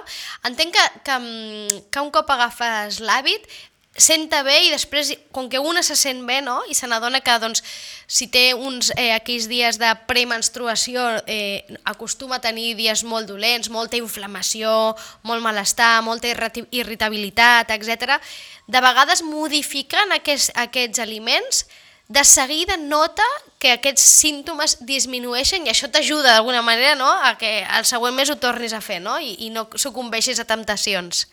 entenc 0.49 0.75
que, 0.77 0.85
que, 1.05 1.17
mm, 1.21 1.81
que 1.93 2.05
un 2.05 2.13
cop 2.13 2.37
agafes 2.37 3.01
l'hàbit 3.03 3.49
senta 3.97 4.43
bé 4.45 4.55
i 4.67 4.69
després, 4.71 5.09
com 5.33 5.49
que 5.49 5.59
una 5.59 5.81
se 5.83 5.95
sent 5.97 6.21
bé, 6.27 6.37
no? 6.45 6.59
i 6.69 6.75
se 6.77 6.87
n'adona 6.87 7.21
que 7.25 7.33
doncs, 7.41 7.63
si 8.07 8.29
té 8.31 8.51
uns 8.53 8.91
eh, 8.95 9.09
aquells 9.15 9.49
dies 9.49 9.79
de 9.81 9.89
premenstruació 10.07 11.03
eh, 11.25 11.65
acostuma 11.89 12.37
a 12.37 12.43
tenir 12.43 12.75
dies 12.77 13.03
molt 13.03 13.27
dolents, 13.27 13.71
molta 13.73 13.97
inflamació, 13.97 14.93
molt 15.27 15.43
malestar, 15.43 16.03
molta 16.05 16.29
irritabilitat, 16.29 17.73
etc. 17.73 18.21
De 18.69 18.85
vegades 18.85 19.25
modificant 19.25 20.13
aquests, 20.15 20.53
aquests 20.55 21.01
aliments 21.03 21.65
de 22.07 22.23
seguida 22.23 22.77
nota 22.77 23.25
que 23.59 23.73
aquests 23.75 24.05
símptomes 24.21 24.77
disminueixen 24.87 25.65
i 25.65 25.73
això 25.73 25.89
t'ajuda 25.91 26.37
d'alguna 26.37 26.61
manera 26.63 26.95
no? 26.95 27.09
a 27.09 27.33
que 27.39 27.65
el 27.65 27.83
següent 27.89 28.15
mes 28.15 28.29
ho 28.31 28.37
tornis 28.39 28.71
a 28.71 28.79
fer 28.79 29.01
no? 29.03 29.17
I, 29.19 29.33
i 29.47 29.49
no 29.51 29.67
sucumbeixis 29.75 30.39
a 30.39 30.47
temptacions. 30.47 31.25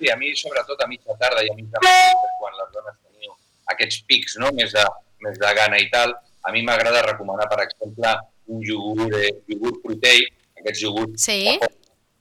Sí, 0.00 0.08
a 0.08 0.16
mi, 0.16 0.30
sobretot 0.32 0.80
a 0.80 0.86
mitja 0.88 1.14
tarda 1.20 1.42
i 1.44 1.50
a 1.52 1.54
mitja 1.58 1.80
matí, 1.84 2.28
quan 2.40 2.54
les 2.56 2.68
dones 2.72 2.94
teniu 3.04 3.34
aquests 3.68 3.98
pics 4.08 4.38
no? 4.40 4.48
més, 4.56 4.72
de, 4.72 4.84
més 5.26 5.36
de 5.42 5.50
gana 5.58 5.76
i 5.76 5.90
tal, 5.92 6.14
a 6.40 6.52
mi 6.54 6.62
m'agrada 6.64 7.02
recomanar, 7.04 7.50
per 7.50 7.58
exemple, 7.66 8.14
un 8.48 8.64
iogurt, 8.64 9.12
eh, 9.18 9.34
iogurt 9.52 9.82
proteic, 9.84 10.32
aquests 10.56 10.86
iogurts 10.86 11.28
sí. 11.28 11.36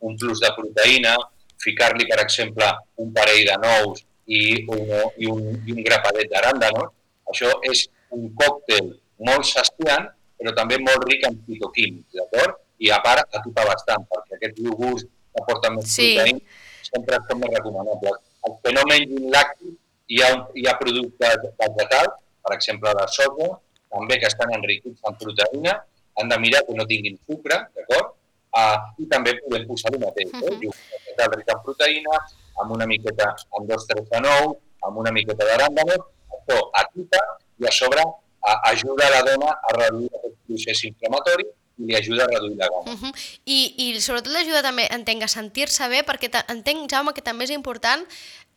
un 0.03 0.19
plus 0.19 0.43
de 0.43 0.51
proteïna, 0.59 1.15
ficar-li, 1.63 2.03
per 2.11 2.19
exemple, 2.25 2.67
un 2.99 3.15
parell 3.15 3.45
de 3.47 3.57
nous 3.63 4.03
i 4.27 4.43
un, 4.75 4.85
i 5.15 5.31
un, 5.31 5.43
i 5.63 5.75
un 5.77 5.83
grapadet 5.87 6.27
d'aràndanos. 6.35 6.91
Això 7.31 7.55
és 7.71 7.87
un 8.15 8.27
còctel 8.35 8.91
molt 9.23 9.47
saciant, 9.47 10.11
però 10.35 10.51
també 10.57 10.83
molt 10.83 11.07
ric 11.07 11.23
en 11.31 11.39
fitoquímics, 11.47 12.11
d'acord? 12.19 12.59
I 12.83 12.91
a 12.91 12.99
part 13.03 13.39
atupa 13.39 13.63
bastant, 13.71 14.03
perquè 14.11 14.35
aquests 14.35 14.65
iogurts 14.67 15.07
aporten 15.39 15.79
més 15.79 15.95
sí. 15.95 16.17
proteïna 16.17 16.67
sempre 16.89 17.19
són 17.27 17.41
més 17.43 17.53
recomanables. 17.55 18.19
Els 18.47 18.59
que 18.63 18.73
no 18.75 18.85
mengin 18.89 19.29
làctics, 19.33 19.77
hi 20.09 20.21
ha, 20.25 20.29
hi 20.57 20.67
ha 20.67 20.77
productes 20.79 21.49
vegetals, 21.61 22.15
per 22.45 22.55
exemple 22.55 22.93
la 22.97 23.07
soja, 23.15 23.49
també 23.93 24.19
que 24.21 24.29
estan 24.29 24.53
enriquits 24.57 25.09
en 25.09 25.17
proteïna, 25.23 25.75
han 26.19 26.31
de 26.31 26.37
mirar 26.43 26.63
que 26.67 26.77
no 26.77 26.85
tinguin 26.89 27.17
sucre, 27.25 27.59
d'acord? 27.77 28.15
Uh, 28.49 28.77
I 28.97 29.05
també 29.11 29.35
podem 29.43 29.67
posar 29.69 29.91
el 29.93 29.99
mateix, 30.01 30.31
eh? 30.33 30.39
Uh 30.41 30.57
-huh. 30.57 30.71
vegetal 30.93 31.35
ric 31.35 31.51
en 31.53 31.59
proteïna, 31.65 32.15
amb 32.61 32.71
una 32.77 32.85
miqueta, 32.85 33.27
amb 33.55 33.69
dos 33.69 33.85
tres 33.87 34.09
de 34.09 34.19
nou, 34.25 34.57
amb 34.87 34.97
una 34.97 35.11
miqueta 35.11 35.45
d'aràndanos, 35.45 36.01
això 36.37 36.57
atipa 36.81 37.21
i 37.59 37.67
a 37.67 37.71
sobre 37.71 38.01
uh, 38.01 38.57
ajuda 38.71 39.09
la 39.15 39.21
dona 39.29 39.49
a 39.67 39.75
reduir 39.77 40.09
aquest 40.15 40.37
procés 40.47 40.83
inflamatori 40.89 41.45
li 41.79 41.95
ajuda 41.95 42.25
a 42.25 42.27
reduir 42.27 42.57
la 42.57 42.67
gana. 42.67 42.91
Uh 42.91 43.01
-huh. 43.01 43.13
I, 43.45 43.59
I 43.77 44.01
sobretot 44.01 44.31
l'ajuda 44.33 44.61
també, 44.61 44.87
entenc, 44.91 45.23
a 45.23 45.27
sentir-se 45.27 45.87
bé, 45.87 46.03
perquè 46.03 46.29
entenc, 46.47 46.91
Jaume, 46.91 47.13
que 47.13 47.21
també 47.21 47.45
és 47.45 47.51
important 47.51 48.05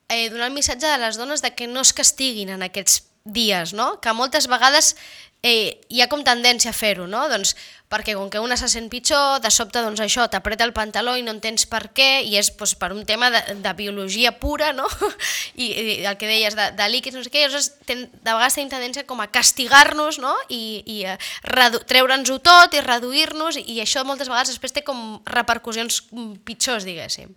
eh, 0.09 0.29
donar 0.31 0.47
el 0.47 0.55
missatge 0.55 0.87
de 0.87 0.99
les 0.99 1.17
dones 1.17 1.43
de 1.43 1.55
que 1.55 1.67
no 1.67 1.81
es 1.81 1.93
castiguin 1.93 2.49
en 2.49 2.63
aquests 2.63 3.03
dies, 3.25 3.73
no? 3.73 4.01
Que 4.01 4.13
moltes 4.13 4.49
vegades 4.49 4.97
eh, 5.43 5.81
hi 5.91 6.01
ha 6.01 6.09
com 6.09 6.23
tendència 6.23 6.71
a 6.71 6.77
fer-ho, 6.77 7.09
no? 7.11 7.25
Doncs 7.31 7.57
perquè 7.93 8.15
com 8.17 8.31
que 8.33 8.41
una 8.41 8.57
se 8.57 8.71
sent 8.73 8.87
pitjor, 8.89 9.41
de 9.45 9.51
sobte 9.53 9.83
doncs 9.85 10.01
això 10.01 10.25
t'apreta 10.31 10.65
el 10.65 10.73
pantaló 10.73 11.13
i 11.19 11.25
no 11.27 11.35
entens 11.35 11.67
per 11.69 11.91
què, 11.93 12.23
i 12.25 12.39
és 12.41 12.49
doncs, 12.57 12.73
per 12.81 12.93
un 12.95 13.03
tema 13.05 13.29
de, 13.35 13.43
de 13.61 13.73
biologia 13.77 14.33
pura, 14.41 14.71
no? 14.73 14.87
I, 15.63 15.67
i 15.67 15.97
el 16.09 16.17
que 16.17 16.31
deies 16.31 16.57
de, 16.57 16.71
de 16.79 16.87
líquids, 16.89 17.19
no 17.19 17.25
sé 17.27 17.33
què, 17.35 17.43
llavors 17.45 17.73
ten, 17.89 18.07
de 18.09 18.31
vegades 18.31 18.57
tenim 18.57 18.71
tendència 18.73 19.05
com 19.09 19.21
a 19.21 19.29
castigar-nos, 19.35 20.21
no? 20.23 20.33
I, 20.49 20.63
i 20.87 20.99
uh, 21.11 21.83
treure'ns-ho 21.91 22.39
tot 22.47 22.79
i 22.79 22.85
reduir-nos, 22.87 23.59
i 23.61 23.83
això 23.83 24.07
moltes 24.09 24.31
vegades 24.31 24.55
després 24.55 24.79
té 24.79 24.87
com 24.87 25.19
repercussions 25.29 26.05
pitjors, 26.47 26.87
diguéssim. 26.89 27.35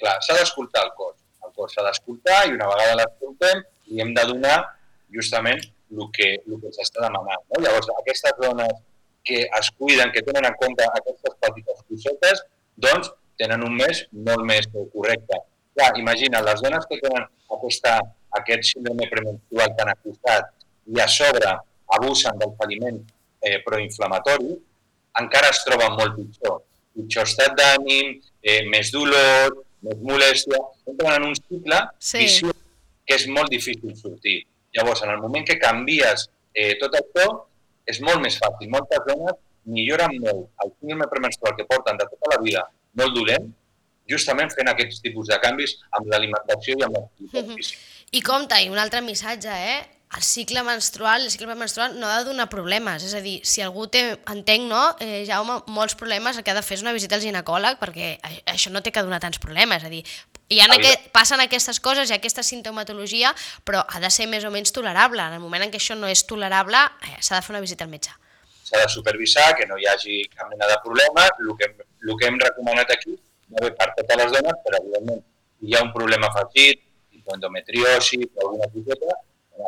Clar, 0.00 0.16
s'ha 0.24 0.40
d'escoltar 0.40 0.88
el 0.88 0.94
cos. 0.98 1.20
El 1.44 1.54
cos 1.54 1.76
s'ha 1.76 1.84
d'escoltar 1.86 2.48
i 2.48 2.56
una 2.56 2.66
vegada 2.72 2.98
l'escoltem 2.98 3.62
li 3.92 4.02
hem 4.02 4.10
de 4.16 4.26
donar 4.32 4.58
justament 5.14 5.60
el 5.94 6.10
que, 6.16 6.30
el 6.42 6.58
que 6.62 6.72
s'està 6.76 7.04
demanant. 7.06 7.42
No? 7.52 7.62
Llavors, 7.64 7.90
aquestes 8.00 8.36
dones 8.40 8.74
que 9.24 9.40
es 9.46 9.70
cuiden, 9.78 10.12
que 10.12 10.22
tenen 10.22 10.44
en 10.50 10.56
compte 10.60 10.84
aquestes 10.84 11.36
petites 11.40 11.80
cosetes, 11.88 12.42
doncs 12.76 13.10
tenen 13.40 13.64
un 13.66 13.74
mes 13.78 14.04
molt 14.28 14.44
més 14.46 14.68
correcte. 14.74 15.40
Clar, 15.74 15.90
imagina, 15.98 16.42
les 16.44 16.60
dones 16.62 16.84
que 16.90 17.00
tenen 17.02 17.24
aquesta, 17.56 17.96
aquest 18.38 18.68
síndrome 18.74 19.08
premenstrual 19.10 19.72
tan 19.78 19.90
acusat 19.94 20.52
i 20.92 21.00
a 21.00 21.08
sobre 21.08 21.50
abusen 21.96 22.38
del 22.38 22.54
faliment 22.60 23.00
eh, 23.44 23.58
proinflamatori, 23.64 24.54
encara 25.20 25.50
es 25.54 25.62
troben 25.66 25.96
molt 25.98 26.16
pitjor. 26.18 26.60
Pitjor 26.94 27.26
estat 27.26 27.56
d'ànim, 27.58 28.18
eh, 28.42 28.62
més 28.70 28.92
dolor, 28.94 29.56
més 29.84 30.00
molèstia, 30.10 30.60
entren 30.90 31.18
en 31.18 31.30
un 31.30 31.38
cicle 31.38 31.80
sí. 31.98 32.26
que 33.04 33.18
és 33.18 33.26
molt 33.30 33.50
difícil 33.52 33.96
sortir. 33.98 34.42
Llavors, 34.76 35.02
en 35.06 35.12
el 35.14 35.20
moment 35.22 35.46
que 35.46 35.58
canvies 35.62 36.28
eh, 36.54 36.74
tot 36.80 36.94
això, 36.98 37.26
és 37.86 38.00
molt 38.04 38.22
més 38.24 38.38
fàcil. 38.40 38.70
Moltes 38.72 39.04
dones 39.08 39.36
milloren 39.64 40.16
molt 40.20 40.64
el 40.64 40.72
síndrome 40.78 41.08
premenstrual 41.10 41.54
que 41.58 41.66
porten 41.68 42.00
de 42.00 42.06
tota 42.10 42.32
la 42.34 42.40
vida 42.42 42.64
molt 43.00 43.14
dolent, 43.16 43.48
justament 44.10 44.52
fent 44.52 44.68
aquests 44.70 45.00
tipus 45.04 45.30
de 45.32 45.38
canvis 45.40 45.78
amb 45.96 46.10
l'alimentació 46.12 46.76
i 46.78 46.84
amb 46.86 46.98
l'activitat 46.98 47.52
física. 47.54 47.80
I 48.14 48.20
compte, 48.22 48.58
i 48.60 48.70
un 48.70 48.78
altre 48.78 49.00
missatge, 49.02 49.54
eh? 49.72 49.78
El 50.16 50.22
cicle 50.22 50.62
menstrual, 50.62 51.22
el 51.22 51.30
cicle 51.30 51.54
menstrual 51.54 51.98
no 51.98 52.06
ha 52.06 52.18
de 52.18 52.28
donar 52.28 52.48
problemes, 52.50 53.02
és 53.02 53.14
a 53.14 53.20
dir, 53.24 53.40
si 53.46 53.62
algú 53.64 53.86
té, 53.90 54.02
entenc, 54.30 54.68
no, 54.70 54.82
eh, 55.02 55.24
Jaume, 55.26 55.60
molts 55.66 55.96
problemes, 55.98 56.36
el 56.36 56.44
que 56.44 56.52
ha 56.52 56.56
de 56.58 56.62
fer 56.62 56.78
és 56.78 56.84
una 56.84 56.94
visita 56.94 57.16
al 57.18 57.24
ginecòleg, 57.24 57.80
perquè 57.80 58.14
això 58.50 58.70
no 58.70 58.82
té 58.82 58.92
que 58.94 59.02
donar 59.02 59.20
tants 59.22 59.40
problemes, 59.42 59.82
és 59.82 59.88
a 59.88 59.92
dir, 59.92 60.04
hi 60.52 60.60
ha 60.60 60.68
aquest, 60.70 61.08
passen 61.14 61.40
aquestes 61.40 61.80
coses 61.80 62.10
i 62.10 62.16
aquesta 62.16 62.44
sintomatologia, 62.46 63.34
però 63.64 63.82
ha 63.88 64.00
de 64.00 64.10
ser 64.12 64.28
més 64.30 64.44
o 64.44 64.52
menys 64.54 64.72
tolerable. 64.76 65.22
En 65.22 65.38
el 65.38 65.42
moment 65.42 65.64
en 65.64 65.72
què 65.72 65.80
això 65.80 65.96
no 65.98 66.10
és 66.10 66.24
tolerable, 66.28 66.78
eh, 67.08 67.16
s'ha 67.20 67.40
de 67.40 67.42
fer 67.42 67.54
una 67.56 67.64
visita 67.64 67.84
al 67.84 67.90
metge. 67.90 68.12
S'ha 68.64 68.80
de 68.80 68.88
supervisar, 68.88 69.54
que 69.56 69.66
no 69.66 69.78
hi 69.78 69.86
hagi 69.88 70.22
cap 70.32 70.48
mena 70.50 70.68
de 70.68 70.76
problema. 70.84 71.26
El 71.40 71.54
que, 71.58 71.70
el 72.04 72.16
que 72.20 72.28
hem 72.28 72.38
recomanat 72.40 72.92
aquí 72.92 73.16
va 73.52 73.66
bé 73.66 73.72
per 73.76 73.90
totes 73.96 74.20
les 74.22 74.32
dones, 74.36 74.60
però 74.64 74.80
evidentment 74.82 75.22
si 75.60 75.70
hi 75.70 75.76
ha 75.76 75.82
un 75.84 75.92
problema 75.92 76.28
afegit, 76.28 76.84
endometriosi 77.32 78.18
alguna 78.42 78.66
coseta, 78.72 79.16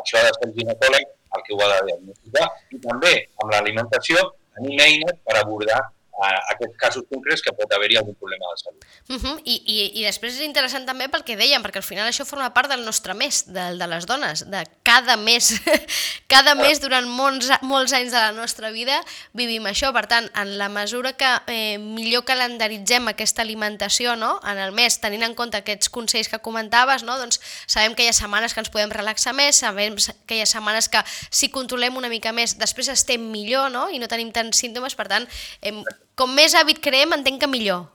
això 0.01 0.19
ha 0.19 0.25
de 0.27 0.33
ser 0.35 0.47
el 0.49 0.55
ginecòleg 0.57 1.05
el 1.37 1.43
que 1.45 1.53
ho 1.55 1.61
ha 1.63 1.69
de 1.73 1.85
diagnosticar. 1.89 2.47
I 2.73 2.81
també 2.87 3.13
amb 3.43 3.53
l'alimentació 3.53 4.23
tenim 4.57 4.81
eines 4.87 5.19
per 5.25 5.37
abordar 5.39 5.81
a 6.17 6.29
aquests 6.53 6.77
casos 6.81 7.03
concrets 7.11 7.43
que 7.45 7.53
pot 7.53 7.71
haver-hi 7.73 7.99
algun 7.99 8.15
problema 8.17 8.49
de 8.51 8.61
salut. 8.63 8.85
Uh 9.09 9.15
-huh. 9.15 9.41
I, 9.45 9.61
i, 9.65 10.01
I 10.01 10.05
després 10.05 10.33
és 10.33 10.41
interessant 10.41 10.85
també 10.85 11.09
pel 11.09 11.23
que 11.23 11.37
dèiem, 11.37 11.61
perquè 11.61 11.77
al 11.77 11.83
final 11.83 12.07
això 12.07 12.25
forma 12.25 12.53
part 12.53 12.69
del 12.69 12.83
nostre 12.85 13.13
mes, 13.13 13.45
de, 13.45 13.77
de 13.77 13.87
les 13.87 14.05
dones, 14.05 14.49
de 14.49 14.63
cada 14.83 15.17
mes, 15.17 15.61
cada 16.27 16.55
mes 16.55 16.81
durant 16.81 17.07
molts, 17.07 17.49
molts 17.61 17.93
anys 17.93 18.11
de 18.11 18.17
la 18.17 18.31
nostra 18.31 18.71
vida 18.71 19.03
vivim 19.33 19.65
això, 19.65 19.93
per 19.93 20.07
tant, 20.07 20.29
en 20.35 20.57
la 20.57 20.69
mesura 20.69 21.13
que 21.13 21.29
eh, 21.47 21.77
millor 21.77 22.25
calendaritzem 22.25 23.07
aquesta 23.07 23.41
alimentació 23.41 24.15
no? 24.15 24.39
en 24.43 24.57
el 24.57 24.71
mes, 24.71 24.99
tenint 24.99 25.23
en 25.23 25.35
compte 25.35 25.57
aquests 25.57 25.89
consells 25.89 26.29
que 26.29 26.39
comentaves, 26.39 27.03
no? 27.03 27.17
doncs 27.17 27.39
sabem 27.67 27.95
que 27.95 28.03
hi 28.03 28.07
ha 28.07 28.13
setmanes 28.13 28.53
que 28.53 28.59
ens 28.59 28.73
podem 28.73 28.89
relaxar 28.89 29.33
més, 29.33 29.61
sabem 29.63 29.95
que 30.25 30.35
hi 30.35 30.41
ha 30.41 30.49
setmanes 30.49 30.89
que 30.89 31.03
si 31.29 31.49
controlem 31.49 31.95
una 31.95 32.09
mica 32.09 32.31
més, 32.31 32.57
després 32.57 32.89
estem 32.89 33.21
millor 33.31 33.71
no? 33.71 33.89
i 33.89 33.99
no 33.99 34.07
tenim 34.07 34.31
tants 34.31 34.57
símptomes, 34.57 34.95
per 34.95 35.07
tant, 35.07 35.27
eh, 35.61 35.73
com 36.17 36.33
més 36.35 36.55
hàbit 36.57 36.81
creem, 36.83 37.13
entenc 37.15 37.41
que 37.43 37.49
millor. 37.51 37.85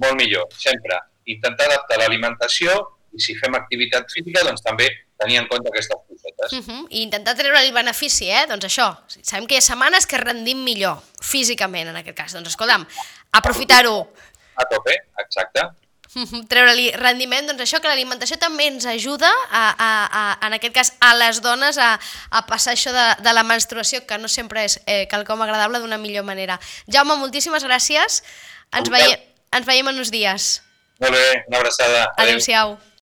Molt 0.00 0.18
millor, 0.18 0.46
sempre. 0.58 0.98
Intentar 1.30 1.68
adaptar 1.70 1.98
l'alimentació 2.02 2.74
i 3.14 3.22
si 3.22 3.34
fem 3.38 3.54
activitat 3.54 4.10
física, 4.12 4.42
doncs 4.46 4.62
també 4.64 4.88
tenir 5.20 5.38
en 5.40 5.48
compte 5.50 5.70
aquestes 5.70 5.94
coses. 5.94 6.22
dietes. 6.22 6.52
Uh 6.52 6.62
-huh. 6.66 6.86
I 6.90 7.02
intentar 7.02 7.34
treure 7.36 7.60
el 7.60 7.72
benefici, 7.72 8.28
eh? 8.30 8.46
Doncs 8.48 8.64
això, 8.64 8.96
sabem 9.22 9.46
que 9.46 9.54
hi 9.54 9.58
ha 9.58 9.60
setmanes 9.60 10.06
que 10.06 10.16
rendim 10.18 10.64
millor, 10.64 10.98
físicament, 11.22 11.88
en 11.88 11.96
aquest 11.96 12.16
cas. 12.16 12.32
Doncs 12.32 12.48
escolta'm, 12.48 12.86
aprofitar-ho, 13.30 14.08
A 14.56 14.64
tope, 14.66 14.94
exacte. 15.18 15.60
Treure-li 16.50 16.90
rendiment, 17.00 17.48
doncs 17.48 17.64
això 17.66 17.80
que 17.82 17.90
l'alimentació 17.90 18.38
també 18.40 18.68
ens 18.70 18.86
ajuda, 18.90 19.30
a, 19.50 19.64
a, 19.72 19.90
a, 20.06 20.24
en 20.46 20.56
aquest 20.58 20.74
cas, 20.76 20.92
a 21.00 21.12
les 21.18 21.40
dones 21.44 21.78
a, 21.78 21.94
a 22.30 22.44
passar 22.48 22.76
això 22.76 22.94
de, 22.94 23.06
de 23.24 23.34
la 23.36 23.44
menstruació, 23.46 24.04
que 24.06 24.18
no 24.20 24.30
sempre 24.30 24.66
és 24.68 24.78
eh, 24.86 25.04
quelcom 25.10 25.42
agradable, 25.44 25.82
d'una 25.82 26.00
millor 26.00 26.26
manera. 26.28 26.58
Jaume, 26.86 27.18
moltíssimes 27.20 27.66
gràcies. 27.66 28.22
Ens, 28.74 28.90
veiem, 28.90 29.20
ens 29.54 29.68
veiem 29.68 29.92
en 29.92 30.02
uns 30.02 30.14
dies. 30.14 30.50
Molt 31.02 31.16
bé, 31.18 31.28
una 31.48 31.62
abraçada. 31.62 32.10
Adéu-siau. 32.22 32.78